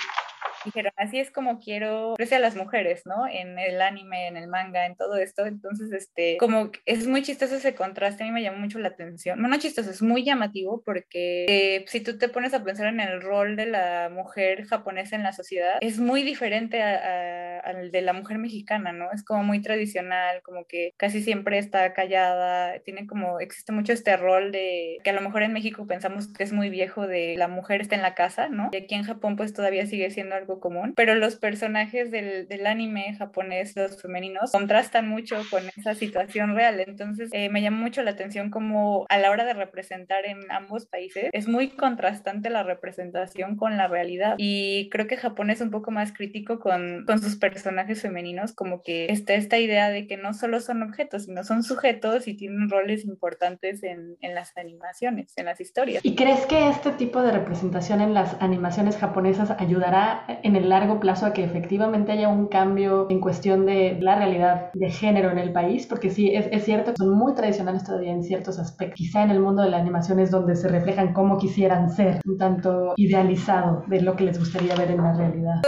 dijeron, 0.68 0.92
así 0.96 1.20
es 1.20 1.32
como 1.32 1.60
quiero 1.60 2.16
a 2.36 2.40
las 2.40 2.56
mujeres, 2.56 3.06
¿no? 3.06 3.28
En 3.28 3.58
el 3.58 3.82
anime, 3.82 4.28
en 4.28 4.38
el 4.38 4.48
manga, 4.48 4.86
en 4.86 4.96
todo 4.96 5.18
esto. 5.18 5.46
Entonces, 5.46 5.92
este, 5.92 6.38
como 6.38 6.72
es 6.86 7.08
muy 7.08 7.24
chistoso 7.24 7.56
ese 7.56 7.76
contraste, 7.76 8.24
a 8.24 8.28
mí 8.28 8.32
me 8.32 8.42
llamó 8.42 8.60
mucho 8.60 8.80
la 8.80 8.90
atención. 8.90 9.40
Bueno, 9.40 9.58
chistoso, 9.58 9.90
es 9.90 10.02
muy 10.02 10.24
llamativo 10.24 10.82
porque 10.86 11.46
eh, 11.48 11.86
si 11.88 12.02
tú 12.02 12.18
te 12.18 12.30
pones 12.30 12.54
a 12.54 12.64
pensar 12.64 12.88
en 12.88 13.00
el 13.00 13.22
rol 13.22 13.56
de 13.56 13.66
la 13.66 14.10
mujer 14.12 14.66
japonesa 14.66 15.16
en 15.16 15.24
la 15.24 15.34
sociedad, 15.34 15.78
es 15.82 16.00
muy 16.00 16.24
diferente 16.24 16.82
al 16.82 17.92
de 17.92 18.02
la 18.02 18.14
mujer 18.14 18.38
mexicana, 18.38 18.92
¿no? 18.92 19.12
Es 19.12 19.24
como 19.24 19.44
muy 19.44 19.62
tradicional, 19.62 20.42
como 20.44 20.66
que 20.66 20.94
casi 20.98 21.22
siempre 21.22 21.58
está 21.58 21.94
callada, 21.94 22.80
tiene 22.80 23.08
como, 23.08 23.40
existe 23.40 23.72
mucho 23.72 23.94
este 23.94 24.18
rol 24.18 24.52
de 24.52 24.98
que 25.04 25.10
a 25.10 25.14
lo 25.14 25.22
mejor 25.22 25.44
en 25.44 25.54
México 25.54 25.88
pensamos 25.88 26.28
que 26.28 26.44
es 26.44 26.54
muy 26.54 26.70
viejo 26.70 27.08
de 27.08 27.36
la 27.38 27.48
mujer 27.48 27.82
está 27.82 27.96
en 27.96 28.02
la 28.02 28.16
casa, 28.16 28.50
¿no? 28.50 28.70
Y 28.72 28.78
aquí 28.78 28.96
en 28.96 29.04
Japón 29.04 29.36
pues 29.36 29.54
todavía 29.54 29.86
sigue 29.86 30.10
siendo 30.12 30.36
algo 30.36 30.57
común, 30.60 30.94
pero 30.96 31.16
los 31.16 31.36
personajes 31.36 32.12
del, 32.12 32.48
del, 32.48 32.68
anime 32.68 33.16
japonés, 33.18 33.76
los 33.76 34.02
femeninos, 34.02 34.52
contrastan 34.52 35.08
mucho 35.08 35.42
con 35.50 35.64
esa 35.78 35.96
situación 35.96 36.56
real. 36.56 36.80
Entonces, 36.80 37.30
eh, 37.34 37.50
me 37.50 37.62
llama 37.62 37.78
mucho 37.78 38.04
la 38.04 38.12
atención 38.12 38.50
como 38.50 39.06
a 39.10 39.18
la 39.18 39.32
hora 39.32 39.46
de 39.46 39.54
representar 39.54 40.26
en 40.26 40.40
ambos 40.52 40.86
países, 40.86 41.30
es 41.32 41.48
muy 41.48 41.70
contrastante 41.70 42.50
la 42.50 42.64
representación 42.64 43.56
con 43.56 43.78
la 43.78 43.88
realidad. 43.88 44.36
Y 44.38 44.90
creo 44.90 45.08
que 45.08 45.18
Japón 45.18 45.50
es 45.50 45.62
un 45.62 45.72
poco 45.72 45.92
más 45.92 46.12
crítico 46.12 46.60
con, 46.60 47.06
con 47.06 47.20
sus 47.20 47.36
personajes 47.36 48.02
femeninos, 48.02 48.54
como 48.54 48.82
que 48.82 49.08
está 49.12 49.34
esta 49.34 49.58
idea 49.58 49.90
de 49.90 50.08
que 50.08 50.18
no 50.18 50.34
solo 50.34 50.60
son 50.60 50.84
objetos, 50.84 51.26
sino 51.26 51.44
son 51.44 51.64
sujetos 51.64 52.28
y 52.28 52.36
tienen 52.36 52.70
roles 52.70 53.06
importantes 53.06 53.84
en, 53.84 54.18
en 54.22 54.36
las 54.36 54.56
animaciones, 54.58 55.34
en 55.36 55.46
las 55.46 55.62
historias. 55.62 56.04
¿Y 56.04 56.16
crees 56.16 56.46
que 56.46 56.70
este 56.70 56.92
tipo 56.92 57.22
de 57.22 57.32
representación 57.32 58.02
en 58.02 58.14
las 58.14 58.36
animaciones 58.40 58.98
japonesas 58.98 59.52
ayudará 59.58 60.26
en 60.48 60.56
el 60.56 60.70
largo 60.70 61.00
plazo 61.00 61.26
a 61.26 61.34
que 61.34 61.44
efectivamente 61.44 62.14
haya 62.14 62.30
un 62.30 62.48
cambio 62.48 63.08
en 63.10 63.20
cuestión 63.20 63.66
de 63.66 63.98
la 64.00 64.16
realidad 64.16 64.72
de 64.74 64.90
género 64.90 65.30
en 65.30 65.38
el 65.38 65.52
país, 65.52 65.86
porque 65.86 66.10
sí, 66.10 66.34
es, 66.34 66.48
es 66.52 66.64
cierto 66.64 66.94
son 66.98 67.12
muy 67.12 67.36
tradicionales 67.36 67.84
todavía 67.84 68.12
en 68.12 68.24
ciertos 68.24 68.58
aspectos. 68.58 68.96
Quizá 68.98 69.24
en 69.24 69.32
el 69.32 69.40
mundo 69.40 69.62
de 69.64 69.70
la 69.70 69.78
animación 69.78 70.20
es 70.20 70.32
donde 70.32 70.56
se 70.56 70.70
reflejan 70.70 71.14
cómo 71.14 71.38
quisieran 71.38 71.90
ser, 71.90 72.20
un 72.26 72.38
tanto 72.38 72.94
idealizado 72.96 73.84
de 73.88 74.02
lo 74.02 74.16
que 74.16 74.24
les 74.24 74.40
gustaría 74.40 74.76
ver 74.76 74.92
en 74.92 75.04
la 75.04 75.14
realidad. 75.14 75.62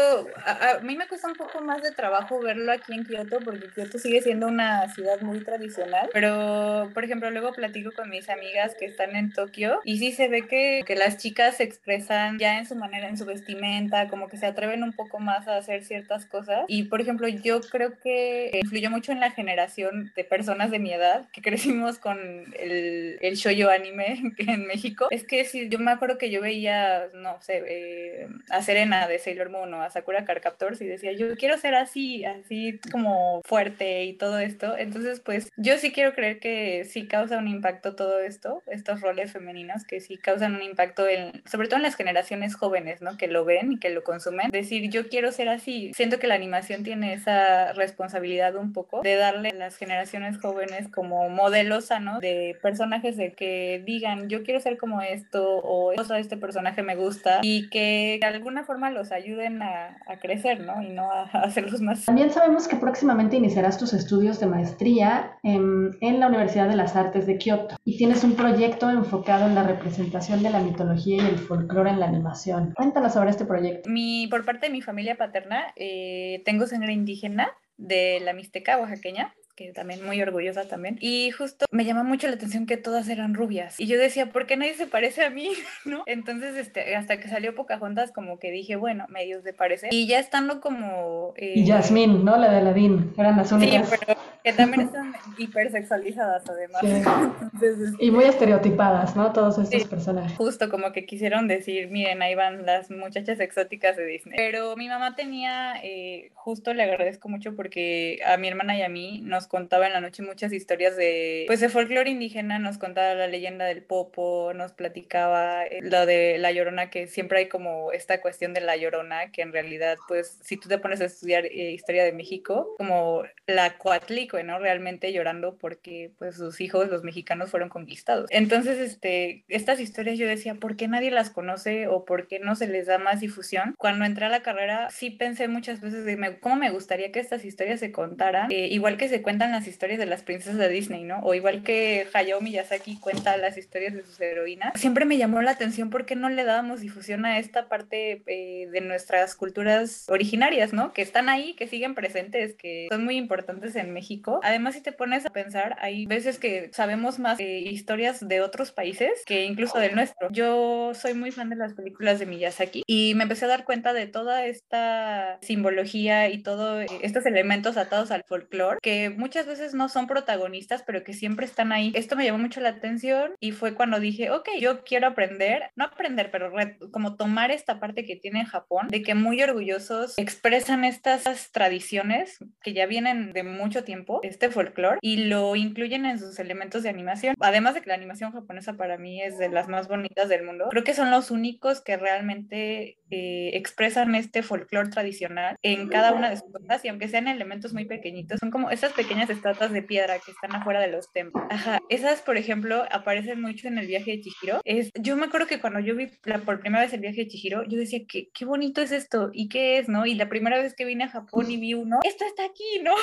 A, 0.46 0.78
a 0.78 0.80
mí 0.80 0.96
me 0.96 1.08
cuesta 1.08 1.28
un 1.28 1.36
poco 1.36 1.62
más 1.62 1.84
de 1.84 1.92
trabajo 1.92 2.40
verlo 2.42 2.72
aquí 2.72 2.94
en 2.94 3.04
Kioto, 3.04 3.40
porque 3.44 3.68
Kioto 3.76 4.00
sigue 4.00 4.22
siendo 4.22 4.48
una 4.48 4.88
ciudad 4.94 5.20
muy 5.22 5.44
tradicional, 5.44 6.10
pero 6.14 6.90
por 6.94 7.04
ejemplo 7.04 7.30
luego 7.32 7.52
platico 7.52 7.92
con 7.96 8.10
mis 8.10 8.30
amigas 8.30 8.76
que 8.80 8.86
están 8.86 9.16
en 9.16 9.32
Tokio 9.34 9.80
y 9.84 9.98
sí 9.98 10.14
se 10.14 10.30
ve 10.30 10.48
que, 10.48 10.84
que 10.86 10.96
las 10.96 11.18
chicas 11.18 11.58
se 11.58 11.64
expresan 11.64 12.40
ya 12.40 12.58
en 12.60 12.66
su 12.66 12.76
manera, 12.76 13.10
en 13.10 13.18
su 13.18 13.26
vestimenta, 13.26 14.08
como 14.08 14.28
que 14.28 14.38
se 14.38 14.46
atreven 14.60 14.84
un 14.84 14.92
poco 14.92 15.20
más 15.20 15.48
a 15.48 15.58
hacer 15.58 15.84
ciertas 15.86 16.26
cosas. 16.26 16.66
Y 16.68 16.84
por 16.84 17.00
ejemplo, 17.00 17.28
yo 17.30 17.62
creo 17.62 17.98
que 17.98 18.52
influyó 18.62 18.90
mucho 18.90 19.14
en 19.14 19.22
la 19.22 19.32
generación 19.32 20.12
de 20.16 20.24
personas 20.26 20.70
de 20.70 20.80
mi 20.80 20.92
edad 20.92 21.28
que 21.32 21.42
crecimos 21.42 21.98
con 21.98 22.20
el, 22.60 23.18
el 23.22 23.36
shoyo 23.36 23.70
anime 23.70 24.22
en 24.38 24.68
México. 24.68 25.08
Es 25.12 25.24
que 25.24 25.46
si 25.46 25.70
yo 25.70 25.80
me 25.80 25.92
acuerdo 25.92 26.18
que 26.18 26.30
yo 26.30 26.42
veía, 26.42 27.08
no 27.14 27.42
sé, 27.42 27.64
eh, 27.66 28.28
a 28.50 28.62
Serena 28.62 29.08
de 29.08 29.20
Sailor 29.20 29.50
Moon 29.50 29.74
o 29.74 29.82
a 29.82 29.90
Sakura 29.90 30.26
Card 30.26 30.42
Captors 30.42 30.82
y 30.82 30.88
decía, 30.88 31.14
yo 31.14 31.36
quiero 31.38 31.58
ser 31.58 31.76
así, 31.76 32.26
así 32.26 32.80
como 32.92 33.42
fuerte 33.46 34.04
y 34.04 34.14
todo 34.14 34.40
esto. 34.40 34.78
Entonces, 34.78 35.22
pues 35.22 35.50
yo 35.56 35.78
sí 35.78 35.94
quiero 35.94 36.14
creer 36.14 36.40
que 36.40 36.84
sí 36.84 37.08
causa 37.08 37.38
un 37.38 37.48
impacto 37.48 37.96
todo 37.96 38.20
esto, 38.20 38.62
estos 38.68 39.00
roles 39.00 39.32
femeninos 39.32 39.86
que 39.86 40.02
sí 40.02 40.18
causan 40.18 40.56
un 40.56 40.64
impacto 40.64 41.08
en, 41.08 41.42
sobre 41.46 41.70
todo 41.70 41.78
en 41.78 41.84
las 41.84 41.96
generaciones 41.96 42.56
jóvenes, 42.56 43.02
¿no? 43.02 43.18
Que 43.18 43.28
lo 43.28 43.46
ven 43.46 43.74
y 43.74 43.80
que 43.80 43.90
lo 43.90 44.04
consumen 44.04 44.49
decir, 44.52 44.90
yo 44.90 45.08
quiero 45.08 45.32
ser 45.32 45.50
así. 45.50 45.92
Siento 45.94 46.20
que 46.20 46.28
la 46.28 46.36
animación 46.36 46.84
tiene 46.84 47.14
esa 47.14 47.74
responsabilidad 47.74 48.56
un 48.56 48.74
poco 48.74 49.02
de 49.02 49.16
darle 49.16 49.50
a 49.50 49.56
las 49.56 49.78
generaciones 49.78 50.38
jóvenes 50.40 50.88
como 50.90 51.30
modelos 51.30 51.86
sanos 51.86 52.20
de 52.20 52.58
personajes 52.62 53.18
de 53.18 53.34
que 53.34 53.84
digan, 53.86 54.30
yo 54.30 54.44
quiero 54.44 54.60
ser 54.60 54.78
como 54.78 55.02
esto 55.02 55.60
o 55.64 55.94
este 55.94 56.38
personaje 56.38 56.84
me 56.84 56.96
gusta 56.96 57.40
y 57.42 57.70
que 57.70 58.18
de 58.20 58.28
alguna 58.28 58.64
forma 58.64 58.92
los 58.92 59.12
ayuden 59.12 59.62
a, 59.62 59.98
a 60.08 60.18
crecer, 60.20 60.62
¿no? 60.62 60.82
Y 60.82 60.90
no 60.90 61.12
a, 61.12 61.30
a, 61.32 61.42
hacerlos 61.42 61.82
más. 61.82 62.06
También 62.06 62.32
sabemos 62.32 62.68
que 62.68 62.76
próximamente 62.76 63.38
iniciarás 63.38 63.78
tus 63.78 63.94
estudios 63.94 64.40
de 64.40 64.48
maestría 64.48 65.38
en, 65.44 65.98
en 66.02 66.20
la 66.20 66.28
Universidad 66.28 66.68
de 66.68 66.76
las 66.76 66.96
Artes 66.96 67.26
de 67.26 67.38
Kioto 67.38 67.76
y 67.84 67.98
tienes 67.98 68.24
un 68.24 68.36
proyecto 68.36 68.90
enfocado 68.90 69.46
en 69.46 69.56
la 69.56 69.64
representación 69.64 70.44
de 70.44 70.50
la 70.50 70.60
mitología 70.60 71.18
y 71.18 71.26
el 71.26 71.38
folclore 71.38 71.92
en 71.92 72.00
la 72.00 72.08
animación. 72.08 72.74
Cuéntanos 72.76 73.14
sobre 73.14 73.30
este 73.30 73.46
proyecto. 73.46 73.90
Mi, 73.90 74.28
por 74.40 74.46
parte 74.46 74.68
de 74.68 74.72
mi 74.72 74.82
familia 74.82 75.18
paterna, 75.18 75.74
eh, 75.76 76.42
tengo 76.46 76.66
sangre 76.66 76.94
indígena 76.94 77.52
de 77.76 78.22
la 78.22 78.32
Mixteca 78.32 78.78
oaxaqueña 78.78 79.34
que 79.60 79.74
también 79.74 80.06
muy 80.06 80.22
orgullosa 80.22 80.64
también. 80.70 80.98
Y 81.02 81.32
justo 81.32 81.66
me 81.70 81.84
llama 81.84 82.04
mucho 82.04 82.28
la 82.28 82.36
atención 82.36 82.66
que 82.66 82.78
todas 82.78 83.10
eran 83.10 83.34
rubias. 83.34 83.78
Y 83.78 83.88
yo 83.88 84.00
decía, 84.00 84.32
¿por 84.32 84.46
qué 84.46 84.56
nadie 84.56 84.74
se 84.74 84.88
parece 84.88 85.26
a 85.26 85.30
mí? 85.30 85.50
¿No? 85.86 86.04
Entonces, 86.06 86.56
este, 86.56 86.96
hasta 86.96 87.20
que 87.20 87.28
salió 87.28 87.54
Pocahontas, 87.56 88.14
como 88.14 88.40
que 88.40 88.52
dije, 88.52 88.78
bueno, 88.78 89.06
medios 89.10 89.44
de 89.44 89.52
parecer. 89.52 89.94
Y 89.94 90.08
ya 90.08 90.20
estando 90.20 90.62
como... 90.62 91.34
Eh... 91.36 91.54
Y 91.58 91.68
Jasmine, 91.68 92.24
¿no? 92.24 92.38
La 92.38 92.50
de 92.50 92.58
Aladdin, 92.58 93.14
eran 93.18 93.36
las 93.36 93.52
únicas. 93.52 93.90
Sí, 93.90 93.98
pero 94.00 94.18
que 94.44 94.54
también 94.54 94.84
están 94.84 95.14
hipersexualizadas 95.38 96.50
además. 96.50 96.82
Sí. 96.90 97.04
Entonces, 97.42 97.80
este... 97.92 98.06
Y 98.06 98.12
muy 98.12 98.24
estereotipadas, 98.24 99.16
¿no? 99.16 99.34
Todos 99.34 99.58
estos 99.58 99.82
sí, 99.82 99.88
personajes. 99.88 100.38
Justo 100.38 100.70
como 100.70 100.94
que 100.94 101.06
quisieron 101.06 101.48
decir, 101.48 101.90
miren, 101.90 102.22
ahí 102.22 102.36
van 102.36 102.66
las 102.66 102.90
muchachas 102.90 103.40
exóticas 103.42 103.98
de 103.98 104.06
Disney. 104.06 104.38
Pero 104.38 104.78
mi 104.78 104.88
mamá 104.88 105.16
tenía, 105.16 105.74
eh, 105.84 106.32
justo 106.36 106.74
le 106.74 106.84
agradezco 106.84 107.28
mucho 107.28 107.56
porque 107.56 108.22
a 108.26 108.38
mi 108.38 108.48
hermana 108.48 108.78
y 108.78 108.82
a 108.82 108.90
mí 108.90 109.22
nos 109.24 109.49
contaba 109.50 109.88
en 109.88 109.94
la 109.94 110.00
noche 110.00 110.24
muchas 110.24 110.54
historias 110.54 110.96
de, 110.96 111.44
pues, 111.48 111.60
de 111.60 111.68
folclore 111.68 112.10
indígena, 112.10 112.60
nos 112.60 112.78
contaba 112.78 113.14
la 113.16 113.28
leyenda 113.28 113.66
del 113.66 113.84
popo, 113.84 114.54
nos 114.54 114.72
platicaba 114.72 115.66
eh, 115.66 115.80
lo 115.82 116.06
de 116.06 116.38
la 116.38 116.54
llorona, 116.54 116.90
que 116.90 117.08
siempre 117.08 117.40
hay 117.40 117.50
como 117.50 117.92
esta 117.92 118.22
cuestión 118.22 118.54
de 118.54 118.62
la 118.62 118.78
llorona, 118.78 119.32
que 119.32 119.42
en 119.42 119.52
realidad, 119.52 119.98
pues, 120.08 120.40
si 120.42 120.56
tú 120.56 120.70
te 120.70 120.78
pones 120.78 121.02
a 121.02 121.06
estudiar 121.06 121.46
eh, 121.46 121.72
historia 121.72 122.06
de 122.06 122.14
México, 122.14 122.76
como 122.78 123.24
la 123.48 123.78
coatlicue, 123.78 124.44
¿no? 124.44 124.60
Realmente 124.60 125.12
llorando 125.12 125.58
porque, 125.58 126.12
pues, 126.18 126.36
sus 126.38 126.62
hijos, 126.62 126.90
los 126.90 127.04
mexicanos, 127.04 127.50
fueron 127.50 127.70
conquistados. 127.70 128.28
Entonces, 128.30 128.78
este, 128.78 129.44
estas 129.48 129.80
historias 129.80 130.18
yo 130.20 130.28
decía, 130.28 130.56
¿por 130.56 130.78
qué 130.78 130.88
nadie 130.88 131.12
las 131.12 131.32
conoce 131.32 131.88
o 131.88 132.06
por 132.06 132.28
qué 132.28 132.40
no 132.40 132.56
se 132.56 132.68
les 132.68 132.86
da 132.86 133.00
más 133.00 133.20
difusión? 133.20 133.74
Cuando 133.78 134.06
entré 134.06 134.26
a 134.26 134.30
la 134.30 134.44
carrera, 134.44 134.90
sí 134.92 135.10
pensé 135.10 135.48
muchas 135.48 135.82
veces 135.82 136.06
de 136.06 136.40
cómo 136.40 136.56
me 136.56 136.70
gustaría 136.70 137.12
que 137.12 137.20
estas 137.20 137.44
historias 137.44 137.80
se 137.80 137.92
contaran, 137.92 138.52
eh, 138.52 138.68
igual 138.68 138.98
que 138.98 139.08
se 139.08 139.24
cuentan 139.24 139.39
las 139.48 139.68
historias 139.68 140.00
de 140.00 140.06
las 140.06 140.24
princesas 140.24 140.58
de 140.58 140.70
Disney, 140.70 141.04
¿no? 141.04 141.20
O 141.20 141.34
igual 141.34 141.64
que 141.64 142.08
Hayao 142.14 142.42
Miyazaki 142.42 143.00
cuenta 143.00 143.38
las 143.38 143.58
historias 143.58 143.94
de 143.94 144.04
sus 144.04 144.20
heroínas. 144.20 144.74
Siempre 144.80 145.06
me 145.06 145.18
llamó 145.18 145.42
la 145.42 145.52
atención 145.52 145.90
por 145.90 146.06
qué 146.06 146.16
no 146.16 146.30
le 146.30 146.44
dábamos 146.44 146.82
difusión 146.82 147.26
a 147.26 147.40
esta 147.40 147.70
parte 147.70 148.24
eh, 148.28 148.68
de 148.72 148.82
nuestras 148.82 149.36
culturas 149.36 150.06
originarias, 150.10 150.74
¿no? 150.74 150.94
Que 150.94 151.02
están 151.02 151.30
ahí, 151.30 151.54
que 151.56 151.68
siguen 151.68 151.96
presentes, 151.96 152.56
que 152.56 152.88
son 152.90 153.06
muy 153.06 153.18
importantes 153.18 153.76
en 153.76 153.94
México. 153.94 154.40
Además, 154.44 154.76
si 154.76 154.82
te 154.82 154.92
pones 154.92 155.26
a 155.26 155.30
pensar, 155.30 155.78
hay 155.80 156.06
veces 156.06 156.40
que 156.40 156.70
sabemos 156.74 157.20
más 157.20 157.40
eh, 157.40 157.60
historias 157.60 158.28
de 158.28 158.42
otros 158.42 158.72
países 158.72 159.12
que 159.26 159.46
incluso 159.46 159.80
del 159.80 159.96
nuestro. 159.96 160.30
Yo 160.32 160.94
soy 160.94 161.14
muy 161.14 161.32
fan 161.32 161.50
de 161.50 161.56
las 161.56 161.74
películas 161.74 162.20
de 162.20 162.26
Miyazaki 162.26 162.84
y 162.86 163.14
me 163.16 163.24
empecé 163.24 163.46
a 163.46 163.50
dar 163.50 163.66
cuenta 163.66 163.94
de 163.94 164.08
toda 164.08 164.46
esta 164.46 165.38
simbología 165.42 166.30
y 166.30 166.42
todos 166.42 166.86
estos 167.02 167.26
elementos 167.26 167.78
atados 167.78 168.12
al 168.12 168.24
folclore 168.24 168.80
que 168.82 169.10
muchas 169.20 169.46
veces 169.46 169.74
no 169.74 169.90
son 169.90 170.08
protagonistas, 170.08 170.84
pero 170.84 171.04
que 171.04 171.14
siempre 171.14 171.46
están 171.46 171.72
ahí. 171.72 171.92
Esto 171.94 172.16
me 172.16 172.26
llamó 172.26 172.40
mucho 172.40 172.62
la 172.62 172.70
atención 172.70 173.34
y 173.40 173.52
fue 173.52 173.76
cuando 173.76 174.00
dije, 174.00 174.32
ok, 174.32 174.50
yo 174.60 174.84
quiero 174.84 175.08
aprender, 175.08 175.72
no 175.76 175.86
aprender, 175.86 176.32
pero 176.32 176.52
como 176.92 177.16
tomar 177.16 177.52
esta 177.52 177.80
parte 177.80 178.06
que 178.06 178.16
tiene 178.16 178.46
Japón, 178.46 178.88
de 178.88 179.04
que 179.04 179.14
muy 179.14 179.42
orgullosos 179.44 180.18
expresan 180.18 180.86
estas 180.86 181.52
tradiciones 181.52 182.38
que 182.64 182.74
ya 182.74 182.86
vienen 182.86 183.34
de 183.34 183.44
mucho 183.44 183.84
tiempo, 183.84 184.22
este 184.24 184.50
folclore, 184.50 185.00
y 185.02 185.26
lo 185.26 185.56
incluyen 185.56 186.06
en 186.06 186.18
sus 186.18 186.40
elementos 186.40 186.84
de 186.84 186.90
animación. 186.90 187.36
Además 187.40 187.76
de 187.76 187.82
que 187.82 187.90
la 187.90 187.96
animación 187.96 188.32
japonesa 188.32 188.74
para 188.74 188.98
mí 188.98 189.22
es 189.22 189.38
de 189.38 189.50
las 189.50 189.68
más 189.68 189.88
bonitas 189.88 190.30
del 190.30 190.46
mundo, 190.46 190.68
creo 190.70 190.84
que 190.84 190.94
son 190.94 191.12
los 191.12 191.30
únicos 191.30 191.82
que 191.82 191.98
realmente 191.98 192.98
eh, 193.12 193.52
expresan 193.54 194.16
este 194.16 194.44
folclore 194.44 194.90
tradicional 194.90 195.58
en 195.62 195.90
cada 195.90 196.14
una 196.14 196.30
de 196.30 196.38
sus 196.38 196.52
cosas 196.52 196.86
y 196.86 196.88
aunque 196.88 197.10
sean 197.10 197.28
elementos 197.28 197.74
muy 197.74 197.86
pequeñitos, 197.86 198.40
son 198.40 198.52
como 198.52 198.72
esas 198.72 198.94
pequeñas 198.94 199.09
estatuas 199.18 199.72
de 199.72 199.82
piedra 199.82 200.20
que 200.20 200.32
están 200.32 200.56
afuera 200.56 200.80
de 200.80 200.88
los 200.88 201.12
templos. 201.12 201.44
Ajá, 201.50 201.80
esas 201.90 202.22
por 202.22 202.38
ejemplo 202.38 202.84
aparecen 202.92 203.42
mucho 203.42 203.68
en 203.68 203.78
el 203.78 203.88
viaje 203.88 204.12
de 204.12 204.22
Chihiro. 204.22 204.62
Es, 204.66 204.92
yo 204.96 205.16
me 205.16 205.26
acuerdo 205.26 205.48
que 205.48 205.60
cuando 205.60 205.80
yo 205.80 205.96
vi 205.96 206.10
la, 206.24 206.40
por 206.40 206.60
primera 206.60 206.84
vez 206.84 206.94
el 206.94 207.02
viaje 207.02 207.24
de 207.24 207.28
Chihiro, 207.28 207.64
yo 207.66 207.78
decía, 207.78 208.00
¿qué, 208.08 208.30
qué 208.34 208.46
bonito 208.46 208.82
es 208.82 208.92
esto 208.92 209.30
y 209.34 209.50
qué 209.50 209.80
es, 209.80 209.90
¿no? 209.90 210.06
Y 210.06 210.16
la 210.16 210.30
primera 210.30 210.58
vez 210.58 210.76
que 210.76 210.86
vine 210.86 211.06
a 211.06 211.10
Japón 211.10 211.50
y 211.50 211.58
vi 211.58 211.74
uno, 211.74 212.00
esto 212.04 212.26
está 212.26 212.46
aquí, 212.46 212.64
¿no? 212.84 212.94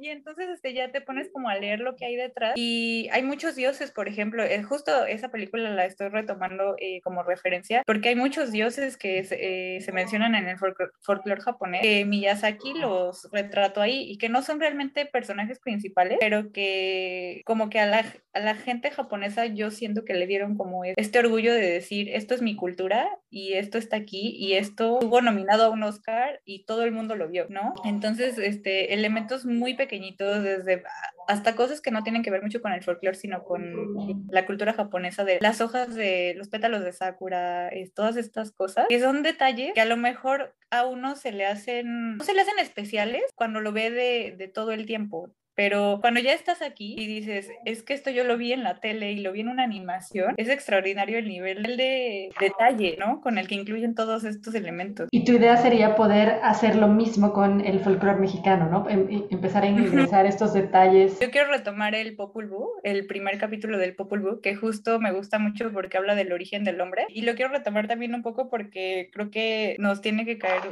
y 0.00 0.08
entonces 0.08 0.48
este, 0.50 0.74
ya 0.74 0.90
te 0.90 1.00
pones 1.00 1.30
como 1.32 1.48
a 1.48 1.56
leer 1.56 1.80
lo 1.80 1.96
que 1.96 2.06
hay 2.06 2.16
detrás 2.16 2.54
y 2.56 3.08
hay 3.12 3.22
muchos 3.22 3.56
dioses, 3.56 3.90
por 3.90 4.08
ejemplo, 4.08 4.42
eh, 4.42 4.62
justo 4.62 5.06
esa 5.06 5.30
película 5.30 5.70
la 5.70 5.84
estoy 5.86 6.08
retomando 6.08 6.76
eh, 6.78 7.00
como 7.02 7.22
referencia 7.22 7.82
porque 7.86 8.10
hay 8.10 8.16
muchos 8.16 8.50
dioses 8.52 8.96
que 8.96 9.26
eh, 9.30 9.80
se 9.80 9.92
mencionan 9.92 10.34
en 10.34 10.48
el 10.48 10.58
folclore 10.58 11.40
japonés. 11.40 11.82
que 11.82 12.04
Miyazaki 12.04 12.74
los 12.74 13.28
retrató 13.32 13.80
ahí 13.80 14.10
y 14.10 14.18
que 14.18 14.28
no 14.28 14.42
son 14.42 14.60
realmente 14.60 15.06
personajes 15.06 15.53
principales, 15.58 16.18
pero 16.20 16.52
que 16.52 17.42
como 17.44 17.70
que 17.70 17.80
a 17.80 17.86
la, 17.86 18.04
a 18.32 18.40
la 18.40 18.54
gente 18.54 18.90
japonesa 18.90 19.46
yo 19.46 19.70
siento 19.70 20.04
que 20.04 20.14
le 20.14 20.26
dieron 20.26 20.56
como 20.56 20.84
este 20.84 21.18
orgullo 21.18 21.52
de 21.52 21.60
decir, 21.60 22.08
esto 22.10 22.34
es 22.34 22.42
mi 22.42 22.56
cultura 22.56 23.08
y 23.30 23.54
esto 23.54 23.78
está 23.78 23.96
aquí 23.96 24.34
y 24.38 24.54
esto 24.54 24.94
estuvo 25.00 25.20
nominado 25.20 25.64
a 25.64 25.70
un 25.70 25.82
Oscar 25.82 26.40
y 26.44 26.64
todo 26.64 26.84
el 26.84 26.92
mundo 26.92 27.16
lo 27.16 27.28
vio, 27.28 27.46
¿no? 27.48 27.74
Entonces, 27.84 28.38
este, 28.38 28.94
elementos 28.94 29.44
muy 29.44 29.74
pequeñitos 29.74 30.42
desde 30.42 30.82
hasta 31.26 31.56
cosas 31.56 31.80
que 31.80 31.90
no 31.90 32.02
tienen 32.02 32.22
que 32.22 32.30
ver 32.30 32.42
mucho 32.42 32.60
con 32.60 32.72
el 32.72 32.82
folclore, 32.82 33.16
sino 33.16 33.44
con 33.44 34.26
la 34.30 34.46
cultura 34.46 34.72
japonesa 34.72 35.24
de 35.24 35.38
las 35.40 35.60
hojas 35.60 35.94
de 35.94 36.34
los 36.36 36.48
pétalos 36.48 36.84
de 36.84 36.92
sakura, 36.92 37.70
todas 37.94 38.16
estas 38.16 38.52
cosas, 38.52 38.86
que 38.88 39.00
son 39.00 39.22
detalles 39.22 39.72
que 39.74 39.80
a 39.80 39.86
lo 39.86 39.96
mejor 39.96 40.54
a 40.70 40.86
uno 40.86 41.16
se 41.16 41.32
le 41.32 41.46
hacen, 41.46 42.16
no 42.16 42.24
se 42.24 42.34
le 42.34 42.40
hacen 42.40 42.58
especiales 42.58 43.22
cuando 43.34 43.60
lo 43.60 43.72
ve 43.72 43.90
de, 43.90 44.34
de 44.36 44.48
todo 44.48 44.72
el 44.72 44.86
tiempo. 44.86 45.30
Pero 45.54 45.98
cuando 46.00 46.20
ya 46.20 46.32
estás 46.32 46.62
aquí 46.62 46.94
y 46.98 47.06
dices, 47.06 47.48
es 47.64 47.82
que 47.82 47.94
esto 47.94 48.10
yo 48.10 48.24
lo 48.24 48.36
vi 48.36 48.52
en 48.52 48.62
la 48.62 48.80
tele 48.80 49.12
y 49.12 49.20
lo 49.20 49.32
vi 49.32 49.40
en 49.40 49.48
una 49.48 49.62
animación, 49.62 50.34
es 50.36 50.48
extraordinario 50.48 51.18
el 51.18 51.28
nivel 51.28 51.76
de 51.76 52.30
detalle, 52.40 52.96
¿no? 52.98 53.20
Con 53.20 53.38
el 53.38 53.46
que 53.46 53.54
incluyen 53.54 53.94
todos 53.94 54.24
estos 54.24 54.54
elementos. 54.54 55.08
Y 55.10 55.24
tu 55.24 55.32
idea 55.32 55.56
sería 55.56 55.94
poder 55.94 56.40
hacer 56.42 56.76
lo 56.76 56.88
mismo 56.88 57.32
con 57.32 57.60
el 57.60 57.80
folclore 57.80 58.18
mexicano, 58.18 58.68
¿no? 58.68 58.88
Em, 58.88 59.26
empezar 59.30 59.62
a 59.62 59.66
ingresar 59.66 60.26
estos 60.26 60.52
detalles. 60.52 61.20
Yo 61.20 61.30
quiero 61.30 61.50
retomar 61.50 61.94
el 61.94 62.16
Popul 62.16 62.48
Vuh, 62.48 62.70
el 62.82 63.06
primer 63.06 63.38
capítulo 63.38 63.78
del 63.78 63.94
Popul 63.94 64.20
Vuh, 64.20 64.40
que 64.40 64.56
justo 64.56 64.98
me 64.98 65.12
gusta 65.12 65.38
mucho 65.38 65.72
porque 65.72 65.96
habla 65.96 66.14
del 66.14 66.32
origen 66.32 66.64
del 66.64 66.80
hombre. 66.80 67.06
Y 67.08 67.22
lo 67.22 67.34
quiero 67.34 67.52
retomar 67.52 67.86
también 67.86 68.14
un 68.14 68.22
poco 68.22 68.48
porque 68.48 69.10
creo 69.12 69.30
que 69.30 69.76
nos 69.78 70.00
tiene 70.00 70.24
que 70.24 70.38
caer 70.38 70.62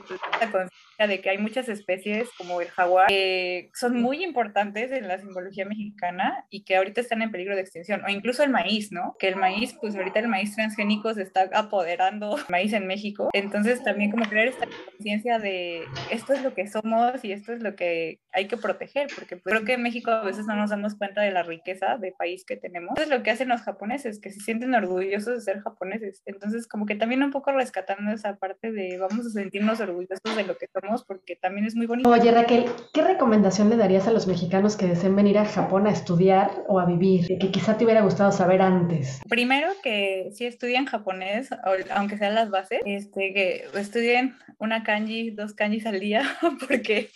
la 0.41 0.51
conciencia 0.51 0.71
de 1.07 1.21
que 1.21 1.31
hay 1.31 1.39
muchas 1.39 1.69
especies 1.69 2.29
como 2.37 2.61
el 2.61 2.69
jaguar 2.69 3.09
que 3.09 3.71
son 3.75 4.01
muy 4.01 4.23
importantes 4.23 4.93
en 4.93 5.09
la 5.09 5.19
simbología 5.19 5.65
mexicana 5.65 6.45
y 6.51 6.65
que 6.65 6.77
ahorita 6.77 7.01
están 7.01 7.23
en 7.23 7.31
peligro 7.31 7.55
de 7.55 7.63
extinción, 7.63 8.05
o 8.05 8.09
incluso 8.09 8.43
el 8.43 8.51
maíz, 8.51 8.93
¿no? 8.93 9.17
Que 9.19 9.29
el 9.29 9.37
maíz, 9.37 9.75
pues 9.81 9.95
ahorita 9.97 10.21
el 10.21 10.29
maíz 10.29 10.55
transgénico 10.55 11.15
se 11.15 11.23
está 11.23 11.49
apoderando 11.53 12.37
el 12.37 12.45
maíz 12.49 12.73
en 12.73 12.87
México, 12.87 13.31
entonces 13.33 13.83
también 13.83 14.11
como 14.11 14.25
crear 14.25 14.49
esta 14.49 14.67
conciencia 14.91 15.39
de 15.39 15.85
esto 16.11 16.33
es 16.33 16.43
lo 16.43 16.55
que 16.55 16.67
somos 16.67 17.25
y 17.25 17.33
esto 17.33 17.53
es 17.53 17.63
lo 17.63 17.75
que 17.75 18.21
hay 18.33 18.47
que 18.47 18.57
proteger, 18.57 19.09
porque 19.15 19.37
pues, 19.37 19.55
creo 19.55 19.65
que 19.65 19.75
en 19.75 19.83
México 19.83 20.11
a 20.11 20.25
veces 20.25 20.47
no 20.47 20.57
nos 20.57 20.71
damos 20.71 20.95
cuenta 20.97 21.23
de 21.23 21.31
la 21.31 21.43
riqueza 21.43 21.97
de 21.99 22.13
país 22.13 22.45
que 22.45 22.57
tenemos. 22.57 22.93
Eso 22.97 23.05
es 23.05 23.11
lo 23.11 23.23
que 23.23 23.31
hacen 23.31 23.49
los 23.49 23.63
japoneses, 23.63 24.21
que 24.21 24.31
se 24.31 24.41
sienten 24.41 24.75
orgullosos 24.75 25.35
de 25.35 25.41
ser 25.41 25.61
japoneses, 25.61 26.23
entonces 26.27 26.67
como 26.67 26.87
que 26.87 26.95
también 26.95 27.23
un 27.23 27.31
poco 27.31 27.53
rescatando 27.53 28.13
esa 28.13 28.37
parte 28.37 28.73
de 28.73 28.99
vamos 28.99 29.27
a 29.27 29.31
sentirnos 29.31 29.81
orgullosos 29.81 30.37
de 30.37 30.45
lo 30.45 30.57
que 30.57 30.67
somos, 30.73 30.92
porque 31.01 31.37
también 31.37 31.67
es 31.67 31.75
muy 31.75 31.87
bonito. 31.87 32.09
Oye 32.09 32.31
Raquel, 32.31 32.67
¿qué 32.93 33.03
recomendación 33.03 33.71
le 33.71 33.77
darías 33.77 34.07
a 34.07 34.13
los 34.13 34.27
mexicanos 34.27 34.77
que 34.77 34.87
deseen 34.87 35.17
venir 35.17 35.39
a 35.39 35.47
Japón 35.47 35.87
a 35.87 35.91
estudiar 35.91 36.51
o 36.69 36.79
a 36.79 36.85
vivir, 36.85 37.27
que 37.39 37.51
quizá 37.51 37.79
te 37.79 37.85
hubiera 37.85 38.03
gustado 38.03 38.33
saber 38.33 38.61
antes? 38.61 39.21
Primero 39.29 39.69
que 39.83 40.31
si 40.33 40.45
estudian 40.45 40.85
japonés, 40.85 41.49
aunque 41.91 42.19
sean 42.19 42.35
las 42.35 42.51
bases, 42.51 42.81
este, 42.85 43.33
que 43.33 43.65
estudien 43.75 44.37
una 44.59 44.83
kanji, 44.83 45.31
dos 45.31 45.55
kanjis 45.55 45.87
al 45.87 46.01
día, 46.01 46.23
porque 46.69 47.11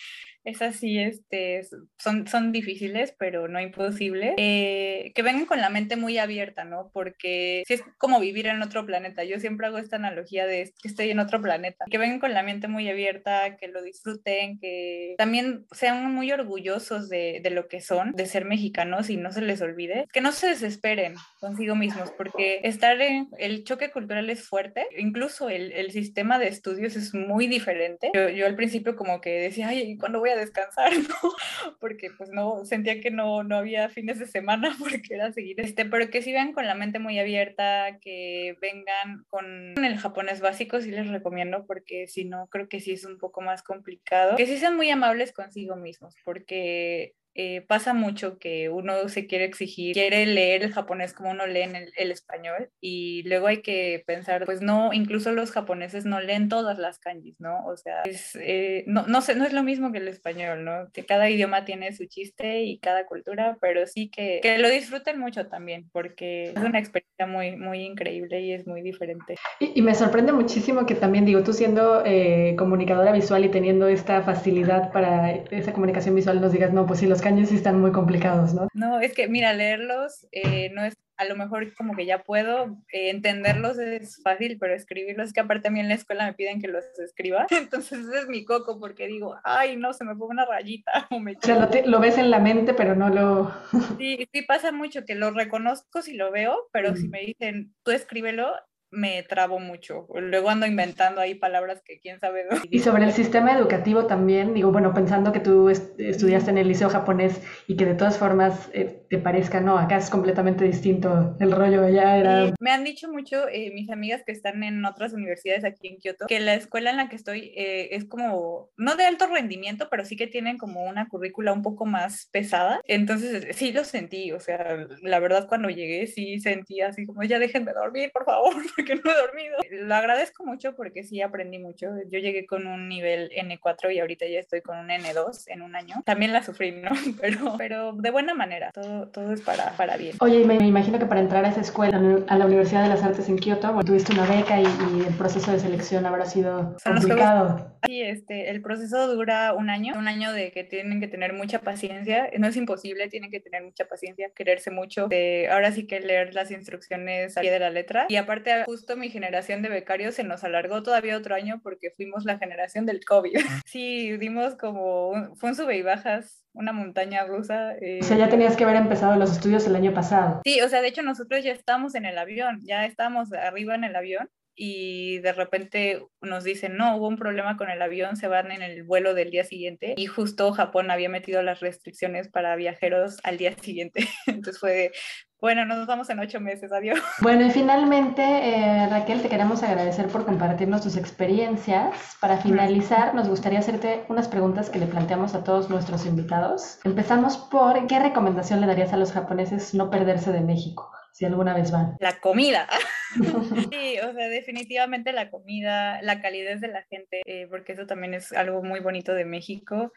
esas 0.46 0.76
sí 0.76 0.98
este, 0.98 1.66
son, 1.98 2.26
son 2.26 2.52
difíciles, 2.52 3.14
pero 3.18 3.48
no 3.48 3.60
imposibles. 3.60 4.34
Eh, 4.36 5.12
que 5.14 5.22
vengan 5.22 5.46
con 5.46 5.60
la 5.60 5.70
mente 5.70 5.96
muy 5.96 6.18
abierta, 6.18 6.64
¿no? 6.64 6.90
Porque 6.92 7.64
si 7.66 7.74
es 7.74 7.82
como 7.98 8.20
vivir 8.20 8.46
en 8.46 8.62
otro 8.62 8.86
planeta. 8.86 9.24
Yo 9.24 9.40
siempre 9.40 9.66
hago 9.66 9.78
esta 9.78 9.96
analogía 9.96 10.46
de 10.46 10.72
que 10.80 10.88
estoy 10.88 11.10
en 11.10 11.18
otro 11.18 11.42
planeta. 11.42 11.84
Que 11.90 11.98
vengan 11.98 12.20
con 12.20 12.32
la 12.32 12.42
mente 12.42 12.68
muy 12.68 12.88
abierta, 12.88 13.56
que 13.56 13.68
lo 13.68 13.82
disfruten, 13.82 14.58
que 14.58 15.14
también 15.18 15.66
sean 15.72 16.14
muy 16.14 16.30
orgullosos 16.32 17.08
de, 17.08 17.40
de 17.42 17.50
lo 17.50 17.68
que 17.68 17.80
son, 17.80 18.12
de 18.12 18.26
ser 18.26 18.44
mexicanos 18.44 19.10
y 19.10 19.16
no 19.16 19.32
se 19.32 19.42
les 19.42 19.60
olvide. 19.60 20.06
Que 20.12 20.20
no 20.20 20.32
se 20.32 20.48
desesperen 20.48 21.14
consigo 21.40 21.74
mismos, 21.74 22.12
porque 22.16 22.60
estar 22.62 23.00
en 23.00 23.28
el 23.38 23.64
choque 23.64 23.90
cultural 23.90 24.30
es 24.30 24.42
fuerte. 24.42 24.86
Incluso 24.96 25.50
el, 25.50 25.72
el 25.72 25.90
sistema 25.90 26.38
de 26.38 26.48
estudios 26.48 26.94
es 26.96 27.14
muy 27.14 27.48
diferente. 27.48 28.10
Yo, 28.14 28.28
yo 28.28 28.46
al 28.46 28.54
principio 28.54 28.96
como 28.96 29.20
que 29.20 29.30
decía, 29.30 29.68
ay, 29.68 29.96
¿cuándo 29.96 30.20
voy 30.20 30.30
a 30.30 30.35
descansar, 30.36 30.92
¿no? 31.08 31.76
Porque 31.80 32.10
pues 32.16 32.30
no, 32.30 32.64
sentía 32.64 33.00
que 33.00 33.10
no, 33.10 33.42
no 33.42 33.56
había 33.56 33.88
fines 33.88 34.18
de 34.18 34.26
semana 34.26 34.74
porque 34.78 35.14
era 35.14 35.32
seguir 35.32 35.60
este, 35.60 35.84
pero 35.84 36.10
que 36.10 36.22
si 36.22 36.32
vengan 36.32 36.52
con 36.52 36.66
la 36.66 36.74
mente 36.74 36.98
muy 36.98 37.18
abierta, 37.18 37.98
que 38.00 38.56
vengan 38.60 39.24
con 39.28 39.84
el 39.84 39.96
japonés 39.98 40.40
básico, 40.40 40.80
sí 40.80 40.90
les 40.90 41.08
recomiendo 41.08 41.66
porque 41.66 42.06
si 42.06 42.24
no, 42.24 42.48
creo 42.48 42.68
que 42.68 42.80
sí 42.80 42.92
es 42.92 43.04
un 43.04 43.18
poco 43.18 43.40
más 43.40 43.62
complicado. 43.62 44.36
Que 44.36 44.46
sí 44.46 44.58
sean 44.58 44.76
muy 44.76 44.90
amables 44.90 45.32
consigo 45.32 45.76
mismos, 45.76 46.14
porque 46.24 47.14
eh, 47.38 47.60
pasa 47.66 47.94
mucho 47.94 48.38
que 48.38 48.68
uno 48.70 49.08
se 49.08 49.26
quiere 49.26 49.44
exigir, 49.44 49.94
quiere 49.94 50.24
leer 50.26 50.62
el 50.62 50.72
japonés 50.72 51.12
como 51.12 51.30
uno 51.30 51.46
lee 51.46 51.62
en 51.62 51.76
el, 51.76 52.10
español 52.10 52.70
y 52.80 53.22
luego 53.24 53.48
hay 53.48 53.62
que 53.62 54.02
pensar, 54.06 54.44
pues 54.46 54.62
no, 54.62 54.92
incluso 54.92 55.32
los 55.32 55.50
japoneses 55.50 56.06
no 56.06 56.20
leen 56.20 56.48
todas 56.48 56.78
las 56.78 56.98
kanjis, 56.98 57.38
¿no? 57.40 57.66
O 57.66 57.76
sea, 57.76 58.02
es, 58.04 58.36
eh, 58.40 58.84
no, 58.86 59.06
no, 59.06 59.20
sé, 59.20 59.34
no 59.34 59.44
es 59.44 59.52
lo 59.52 59.62
mismo 59.62 59.92
que 59.92 59.98
el 59.98 60.08
español, 60.08 60.64
¿no? 60.64 60.90
Que 60.92 61.04
cada 61.04 61.28
idioma 61.28 61.64
tiene 61.64 61.92
su 61.92 62.06
chiste 62.06 62.62
y 62.62 62.78
cada 62.78 63.06
cultura, 63.06 63.58
pero 63.60 63.86
sí 63.86 64.08
que, 64.08 64.40
que 64.42 64.58
lo 64.58 64.70
disfruten 64.70 65.18
mucho 65.18 65.46
también 65.46 65.90
porque 65.92 66.52
es 66.56 66.62
una 66.62 66.78
experiencia 66.78 67.26
muy, 67.26 67.56
muy 67.56 67.82
increíble 67.82 68.40
y 68.40 68.52
es 68.52 68.66
muy 68.66 68.82
diferente. 68.82 69.36
Y, 69.60 69.82
me 69.82 69.94
sorprende 69.94 70.32
muchísimo 70.32 70.86
que 70.86 70.94
también, 70.94 71.24
digo, 71.24 71.42
tú 71.42 71.52
siendo 71.52 72.02
eh, 72.04 72.54
comunicadora 72.58 73.12
visual 73.12 73.44
y 73.44 73.48
teniendo 73.48 73.88
esta 73.88 74.22
facilidad 74.22 74.92
para 74.92 75.32
esa 75.32 75.72
comunicación 75.72 76.14
visual, 76.14 76.40
nos 76.40 76.52
digas, 76.52 76.72
no, 76.72 76.86
pues 76.86 77.00
sí, 77.00 77.06
los 77.06 77.22
sí 77.46 77.56
están 77.56 77.80
muy 77.80 77.92
complicados, 77.92 78.54
¿no? 78.54 78.68
No, 78.74 79.00
es 79.00 79.14
que 79.14 79.28
mira, 79.28 79.52
leerlos 79.52 80.26
eh, 80.32 80.70
no 80.74 80.84
es 80.84 80.94
a 81.16 81.24
lo 81.24 81.36
mejor 81.36 81.74
como 81.74 81.94
que 81.94 82.06
ya 82.06 82.22
puedo 82.22 82.78
eh, 82.92 83.10
entenderlos 83.10 83.78
es 83.78 84.20
fácil, 84.22 84.58
pero 84.58 84.74
escribirlos, 84.74 85.28
es 85.28 85.32
que 85.32 85.40
aparte 85.40 85.68
a 85.68 85.70
mí 85.70 85.80
en 85.80 85.88
la 85.88 85.94
escuela 85.94 86.26
me 86.26 86.34
piden 86.34 86.60
que 86.60 86.68
los 86.68 86.84
escriba, 86.98 87.46
entonces 87.50 88.00
ese 88.06 88.18
es 88.20 88.28
mi 88.28 88.44
coco 88.44 88.78
porque 88.78 89.06
digo, 89.06 89.36
ay, 89.44 89.76
no, 89.76 89.92
se 89.92 90.04
me 90.04 90.14
pone 90.14 90.32
una 90.32 90.44
rayita. 90.44 91.08
O, 91.16 91.20
me... 91.20 91.36
sea, 91.40 91.70
lo, 91.86 92.00
ves 92.00 92.18
en 92.18 92.30
la 92.30 92.40
mente, 92.40 92.74
pero 92.74 92.94
no 92.94 93.08
lo... 93.08 93.52
sí, 93.98 94.28
sí 94.32 94.42
pasa 94.42 94.72
mucho 94.72 95.04
que 95.04 95.14
lo 95.14 95.30
reconozco 95.30 96.02
si 96.02 96.14
lo 96.14 96.30
veo, 96.30 96.68
pero 96.72 96.96
si 96.96 97.08
me 97.08 97.20
dicen, 97.20 97.74
tú 97.84 97.92
escríbelo, 97.92 98.52
me 98.96 99.22
trabo 99.22 99.58
mucho. 99.58 100.06
Luego 100.14 100.48
ando 100.48 100.66
inventando 100.66 101.20
ahí 101.20 101.34
palabras 101.34 101.82
que 101.84 102.00
quién 102.00 102.18
sabe. 102.18 102.46
Y 102.70 102.78
sobre 102.78 103.04
el 103.04 103.12
sistema 103.12 103.52
educativo 103.52 104.06
también, 104.06 104.54
digo, 104.54 104.72
bueno, 104.72 104.94
pensando 104.94 105.32
que 105.32 105.40
tú 105.40 105.68
estudiaste 105.68 106.50
en 106.50 106.58
el 106.58 106.68
liceo 106.68 106.88
japonés 106.88 107.42
y 107.66 107.76
que 107.76 107.84
de 107.84 107.94
todas 107.94 108.16
formas 108.16 108.70
eh, 108.72 109.04
te 109.10 109.18
parezca, 109.18 109.60
no, 109.60 109.78
acá 109.78 109.98
es 109.98 110.08
completamente 110.08 110.64
distinto 110.64 111.36
el 111.38 111.52
rollo, 111.52 111.84
allá 111.84 112.16
era... 112.16 112.54
me 112.58 112.70
han 112.70 112.84
dicho 112.84 113.12
mucho 113.12 113.48
eh, 113.48 113.70
mis 113.74 113.90
amigas 113.90 114.22
que 114.24 114.32
están 114.32 114.62
en 114.62 114.84
otras 114.84 115.12
universidades 115.12 115.64
aquí 115.64 115.88
en 115.88 115.98
Kioto, 115.98 116.26
que 116.26 116.40
la 116.40 116.54
escuela 116.54 116.90
en 116.90 116.96
la 116.96 117.08
que 117.08 117.16
estoy 117.16 117.52
eh, 117.54 117.88
es 117.92 118.06
como, 118.06 118.70
no 118.76 118.96
de 118.96 119.04
alto 119.04 119.26
rendimiento, 119.26 119.88
pero 119.90 120.04
sí 120.06 120.16
que 120.16 120.26
tienen 120.26 120.56
como 120.56 120.84
una 120.84 121.08
currícula 121.08 121.52
un 121.52 121.62
poco 121.62 121.84
más 121.84 122.28
pesada. 122.32 122.80
Entonces, 122.86 123.54
sí 123.56 123.72
lo 123.72 123.84
sentí, 123.84 124.32
o 124.32 124.40
sea, 124.40 124.86
la 125.02 125.18
verdad 125.20 125.46
cuando 125.48 125.68
llegué 125.68 126.06
sí 126.06 126.40
sentí 126.40 126.80
así 126.80 127.04
como, 127.04 127.22
ya 127.24 127.38
déjenme 127.38 127.72
dormir, 127.72 128.10
por 128.12 128.24
favor. 128.24 128.54
que 128.86 128.94
no 128.94 129.10
he 129.10 129.14
dormido. 129.14 129.56
Lo 129.70 129.94
agradezco 129.94 130.44
mucho 130.44 130.74
porque 130.74 131.04
sí 131.04 131.20
aprendí 131.20 131.58
mucho. 131.58 131.88
Yo 132.10 132.18
llegué 132.18 132.46
con 132.46 132.66
un 132.66 132.88
nivel 132.88 133.30
N4 133.30 133.94
y 133.94 134.00
ahorita 134.00 134.26
ya 134.26 134.38
estoy 134.38 134.62
con 134.62 134.78
un 134.78 134.88
N2 134.88 135.44
en 135.48 135.62
un 135.62 135.76
año. 135.76 135.96
También 136.04 136.32
la 136.32 136.42
sufrí, 136.42 136.72
¿no? 136.72 136.90
Pero, 137.20 137.54
pero 137.58 137.92
de 137.92 138.10
buena 138.10 138.34
manera. 138.34 138.70
Todo, 138.72 139.08
todo 139.08 139.32
es 139.32 139.40
para, 139.40 139.72
para 139.76 139.96
bien. 139.96 140.16
Oye, 140.20 140.44
me, 140.44 140.58
me 140.58 140.66
imagino 140.66 140.98
que 140.98 141.06
para 141.06 141.20
entrar 141.20 141.44
a 141.44 141.48
esa 141.48 141.60
escuela, 141.60 142.00
a 142.28 142.38
la 142.38 142.46
Universidad 142.46 142.82
de 142.82 142.88
las 142.88 143.02
Artes 143.02 143.28
en 143.28 143.36
Kioto, 143.36 143.68
bueno, 143.72 143.84
tuviste 143.84 144.12
una 144.12 144.26
beca 144.26 144.60
y, 144.60 144.64
el 145.06 145.14
proceso 145.16 145.50
de 145.50 145.58
selección 145.58 146.06
habrá 146.06 146.26
sido 146.26 146.76
complicado. 146.84 147.76
Sí, 147.86 148.02
este, 148.02 148.50
el 148.50 148.62
proceso 148.62 149.14
dura 149.14 149.54
un 149.54 149.70
año, 149.70 149.94
un 149.96 150.08
año 150.08 150.32
de 150.32 150.50
que 150.50 150.64
tienen 150.64 151.00
que 151.00 151.08
tener 151.08 151.32
mucha 151.32 151.60
paciencia. 151.60 152.30
No 152.38 152.46
es 152.48 152.56
imposible, 152.56 153.08
tienen 153.08 153.30
que 153.30 153.40
tener 153.40 153.62
mucha 153.62 153.86
paciencia, 153.86 154.30
quererse 154.34 154.70
mucho. 154.70 155.08
De, 155.08 155.48
ahora 155.50 155.72
sí 155.72 155.86
que 155.86 156.00
leer 156.00 156.34
las 156.34 156.50
instrucciones 156.50 157.36
al 157.36 157.42
pie 157.42 157.50
de 157.50 157.58
la 157.58 157.70
letra. 157.70 158.06
Y 158.08 158.16
aparte, 158.16 158.64
justo 158.66 158.96
mi 158.96 159.10
generación 159.10 159.62
de 159.62 159.68
becarios 159.68 160.16
se 160.16 160.24
nos 160.24 160.42
alargó 160.42 160.82
todavía 160.82 161.16
otro 161.16 161.36
año 161.36 161.60
porque 161.62 161.92
fuimos 161.92 162.24
la 162.24 162.36
generación 162.38 162.84
del 162.84 163.04
COVID. 163.04 163.34
Sí, 163.66 164.16
dimos 164.16 164.54
como, 164.56 165.34
fue 165.36 165.50
un 165.50 165.56
sube 165.56 165.76
y 165.76 165.82
bajas 165.82 166.44
una 166.52 166.72
montaña 166.72 167.24
rusa. 167.24 167.74
Eh. 167.80 168.00
O 168.00 168.04
sea, 168.04 168.16
ya 168.16 168.28
tenías 168.28 168.56
que 168.56 168.64
haber 168.64 168.76
empezado 168.76 169.16
los 169.16 169.32
estudios 169.32 169.66
el 169.66 169.76
año 169.76 169.92
pasado. 169.92 170.40
Sí, 170.44 170.60
o 170.62 170.68
sea, 170.68 170.80
de 170.80 170.88
hecho 170.88 171.02
nosotros 171.02 171.44
ya 171.44 171.52
estábamos 171.52 171.94
en 171.94 172.06
el 172.06 172.18
avión, 172.18 172.60
ya 172.64 172.86
estábamos 172.86 173.32
arriba 173.32 173.74
en 173.74 173.84
el 173.84 173.94
avión 173.94 174.30
y 174.56 175.18
de 175.18 175.32
repente 175.32 176.02
nos 176.22 176.42
dicen, 176.42 176.76
no, 176.76 176.96
hubo 176.96 177.08
un 177.08 177.18
problema 177.18 177.58
con 177.58 177.68
el 177.68 177.82
avión, 177.82 178.16
se 178.16 178.26
van 178.26 178.50
en 178.50 178.62
el 178.62 178.82
vuelo 178.82 179.12
del 179.12 179.30
día 179.30 179.44
siguiente 179.44 179.94
y 179.96 180.06
justo 180.06 180.50
Japón 180.52 180.90
había 180.90 181.10
metido 181.10 181.42
las 181.42 181.60
restricciones 181.60 182.28
para 182.28 182.56
viajeros 182.56 183.18
al 183.22 183.36
día 183.36 183.54
siguiente. 183.58 184.08
Entonces 184.26 184.58
fue, 184.58 184.92
bueno, 185.40 185.64
nos 185.64 185.86
vamos 185.86 186.08
en 186.10 186.18
ocho 186.18 186.40
meses, 186.40 186.72
adiós. 186.72 186.98
Bueno, 187.20 187.46
y 187.46 187.50
finalmente, 187.50 188.22
eh, 188.22 188.88
Raquel, 188.88 189.22
te 189.22 189.28
queremos 189.28 189.62
agradecer 189.62 190.06
por 190.08 190.24
compartirnos 190.24 190.82
tus 190.82 190.96
experiencias. 190.96 192.16
Para 192.20 192.38
finalizar, 192.38 193.14
nos 193.14 193.28
gustaría 193.28 193.58
hacerte 193.58 194.04
unas 194.08 194.28
preguntas 194.28 194.70
que 194.70 194.78
le 194.78 194.86
planteamos 194.86 195.34
a 195.34 195.44
todos 195.44 195.70
nuestros 195.70 196.06
invitados. 196.06 196.78
Empezamos 196.84 197.36
por, 197.36 197.86
¿qué 197.86 197.98
recomendación 197.98 198.60
le 198.60 198.66
darías 198.66 198.92
a 198.92 198.96
los 198.96 199.12
japoneses 199.12 199.74
no 199.74 199.90
perderse 199.90 200.32
de 200.32 200.40
México? 200.40 200.90
si 201.16 201.24
alguna 201.24 201.54
vez 201.54 201.70
van. 201.70 201.96
La 201.98 202.20
comida. 202.20 202.68
sí, 203.72 203.98
o 204.00 204.12
sea, 204.12 204.28
definitivamente 204.28 205.12
la 205.12 205.30
comida, 205.30 206.02
la 206.02 206.20
calidez 206.20 206.60
de 206.60 206.68
la 206.68 206.82
gente, 206.82 207.22
eh, 207.24 207.46
porque 207.48 207.72
eso 207.72 207.86
también 207.86 208.12
es 208.12 208.34
algo 208.34 208.62
muy 208.62 208.80
bonito 208.80 209.14
de 209.14 209.24
México 209.24 209.92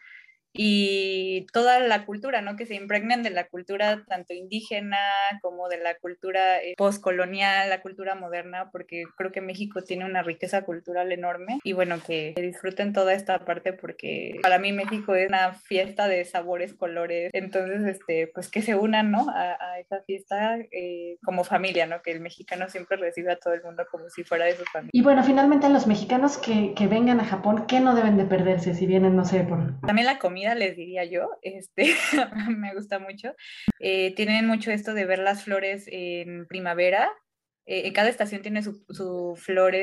y 0.54 1.46
toda 1.54 1.80
la 1.80 2.06
cultura, 2.06 2.42
¿no? 2.42 2.56
Que 2.56 2.66
se 2.66 2.76
impregnen 2.76 3.24
de 3.24 3.30
la 3.30 3.48
cultura 3.48 4.04
tanto 4.08 4.34
indígena 4.34 4.98
como 5.42 5.70
de 5.70 5.78
la 5.78 5.96
cultura 5.96 6.62
eh, 6.62 6.74
postcolonial, 6.78 7.70
la 7.70 7.82
cultura 7.82 8.16
moderna, 8.16 8.70
porque 8.72 9.04
creo 9.16 9.32
que 9.32 9.42
México 9.42 9.84
tiene 9.84 10.06
una 10.06 10.24
riqueza 10.24 10.64
cultural 10.64 11.12
enorme 11.12 11.60
y 11.64 11.74
bueno, 11.74 11.98
que, 12.06 12.34
disfruten 12.40 12.94
toda 12.94 13.14
esta 13.14 13.46
parte 13.46 13.74
porque 13.74 14.40
para 14.42 14.60
mí 14.60 14.72
México 14.72 15.14
es 15.14 15.28
una 15.28 15.54
fiesta 15.54 16.08
de 16.08 16.26
sabores, 16.26 16.74
colores, 16.74 17.30
entonces, 17.34 17.84
este, 17.86 18.28
pues 18.34 18.50
que 18.50 18.62
se 18.62 18.76
unan, 18.76 19.12
¿no? 19.12 19.28
A, 19.30 19.58
esa 19.80 20.02
fiesta 20.02 20.58
eh, 20.72 21.18
como 21.24 21.44
familia, 21.44 21.86
¿no? 21.86 22.02
Que 22.02 22.12
el 22.12 22.20
mexicano 22.20 22.68
siempre 22.70 22.98
recibe 22.98 23.32
a 23.32 23.38
todo 23.38 23.54
el 23.54 23.64
mundo 23.64 23.86
como 23.90 24.10
si 24.10 24.24
fuera 24.24 24.46
de 24.46 24.58
su 24.58 24.66
familia. 24.66 24.92
Y 24.92 25.02
bueno, 25.02 25.24
finalmente 25.24 25.70
los 25.70 25.88
mexicanos 25.88 26.38
que, 26.38 26.74
que 26.76 26.88
vengan 26.88 27.20
a 27.20 27.26
Japón, 27.26 27.66
¿qué 27.68 27.80
no 27.80 27.96
deben 27.96 28.18
de 28.18 28.26
perderse 28.26 28.74
si 28.74 28.86
vienen, 28.88 29.16
no 29.16 29.24
sé, 29.26 29.42
por... 29.42 29.80
También 29.82 30.08
la 30.08 30.20
comida 30.20 30.39
les 30.56 30.76
diría 30.76 31.06
yo, 31.06 31.30
este, 31.42 31.94
me 32.58 32.74
gusta 32.74 33.00
mucho. 33.00 33.34
Eh, 33.80 34.14
tienen 34.16 34.48
mucho 34.48 34.72
esto 34.72 34.94
de 34.94 35.06
ver 35.06 35.20
las 35.20 35.44
flores 35.44 35.86
en 35.88 36.48
primavera. 36.48 37.12
Eh, 37.66 37.88
en 37.88 37.94
cada 37.94 38.10
estación 38.10 38.42
tiene 38.42 38.64
su, 38.64 38.84
su 38.90 39.36
flor 39.38 39.76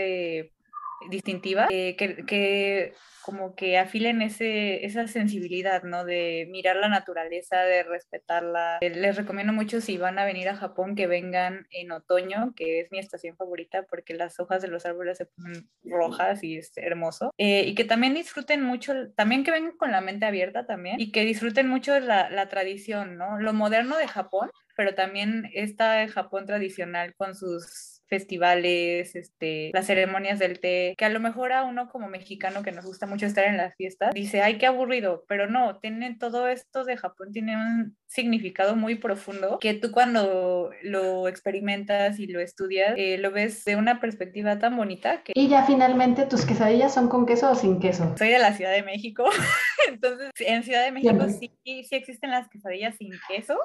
eh, 1.02 1.08
distintiva, 1.10 1.68
que, 1.68 1.96
que 1.96 2.94
como 3.26 3.56
que 3.56 3.76
afilen 3.76 4.22
ese, 4.22 4.86
esa 4.86 5.08
sensibilidad, 5.08 5.82
¿no? 5.82 6.04
De 6.04 6.46
mirar 6.48 6.76
la 6.76 6.88
naturaleza, 6.88 7.58
de 7.62 7.82
respetarla. 7.82 8.78
Eh, 8.80 8.90
les 8.90 9.16
recomiendo 9.16 9.52
mucho 9.52 9.80
si 9.80 9.98
van 9.98 10.20
a 10.20 10.24
venir 10.24 10.48
a 10.48 10.54
Japón 10.54 10.94
que 10.94 11.08
vengan 11.08 11.66
en 11.70 11.90
otoño, 11.90 12.52
que 12.54 12.78
es 12.78 12.92
mi 12.92 13.00
estación 13.00 13.36
favorita 13.36 13.82
porque 13.82 14.14
las 14.14 14.38
hojas 14.38 14.62
de 14.62 14.68
los 14.68 14.86
árboles 14.86 15.18
se 15.18 15.26
ponen 15.26 15.68
rojas 15.82 16.44
y 16.44 16.58
es 16.58 16.70
hermoso. 16.76 17.32
Eh, 17.36 17.64
y 17.66 17.74
que 17.74 17.84
también 17.84 18.14
disfruten 18.14 18.62
mucho, 18.62 18.94
también 19.16 19.42
que 19.42 19.50
vengan 19.50 19.76
con 19.76 19.90
la 19.90 20.00
mente 20.00 20.24
abierta 20.24 20.64
también 20.64 21.00
y 21.00 21.10
que 21.10 21.24
disfruten 21.24 21.68
mucho 21.68 21.98
la, 21.98 22.30
la 22.30 22.48
tradición, 22.48 23.16
¿no? 23.16 23.40
Lo 23.40 23.52
moderno 23.52 23.96
de 23.98 24.06
Japón, 24.06 24.50
pero 24.76 24.94
también 24.94 25.50
esta 25.52 26.06
Japón 26.06 26.46
tradicional 26.46 27.16
con 27.16 27.34
sus 27.34 27.95
festivales, 28.08 29.14
este, 29.14 29.70
las 29.72 29.86
ceremonias 29.86 30.38
del 30.38 30.60
té, 30.60 30.94
que 30.96 31.04
a 31.04 31.08
lo 31.08 31.20
mejor 31.20 31.52
a 31.52 31.64
uno 31.64 31.88
como 31.88 32.08
mexicano 32.08 32.62
que 32.62 32.72
nos 32.72 32.84
gusta 32.84 33.06
mucho 33.06 33.26
estar 33.26 33.44
en 33.44 33.56
las 33.56 33.74
fiestas, 33.76 34.14
dice, 34.14 34.42
ay, 34.42 34.58
qué 34.58 34.66
aburrido, 34.66 35.24
pero 35.28 35.48
no, 35.48 35.78
tienen 35.78 36.18
todo 36.18 36.48
esto 36.48 36.84
de 36.84 36.96
Japón, 36.96 37.32
tiene 37.32 37.56
un 37.56 37.96
significado 38.06 38.76
muy 38.76 38.94
profundo 38.94 39.58
que 39.60 39.74
tú 39.74 39.90
cuando 39.90 40.70
lo 40.82 41.28
experimentas 41.28 42.18
y 42.18 42.26
lo 42.26 42.40
estudias, 42.40 42.94
eh, 42.96 43.18
lo 43.18 43.30
ves 43.30 43.64
de 43.64 43.76
una 43.76 44.00
perspectiva 44.00 44.58
tan 44.58 44.76
bonita 44.76 45.22
que... 45.22 45.32
Y 45.34 45.48
ya 45.48 45.64
finalmente, 45.64 46.26
¿tus 46.26 46.44
quesadillas 46.44 46.94
son 46.94 47.08
con 47.08 47.26
queso 47.26 47.50
o 47.50 47.54
sin 47.54 47.80
queso? 47.80 48.14
Soy 48.16 48.28
de 48.28 48.38
la 48.38 48.52
Ciudad 48.52 48.72
de 48.72 48.82
México, 48.82 49.24
entonces 49.88 50.30
en 50.38 50.62
Ciudad 50.62 50.84
de 50.84 50.92
México 50.92 51.26
sí, 51.28 51.50
sí 51.64 51.96
existen 51.96 52.30
las 52.30 52.48
quesadillas 52.48 52.96
sin 52.96 53.12
queso, 53.28 53.58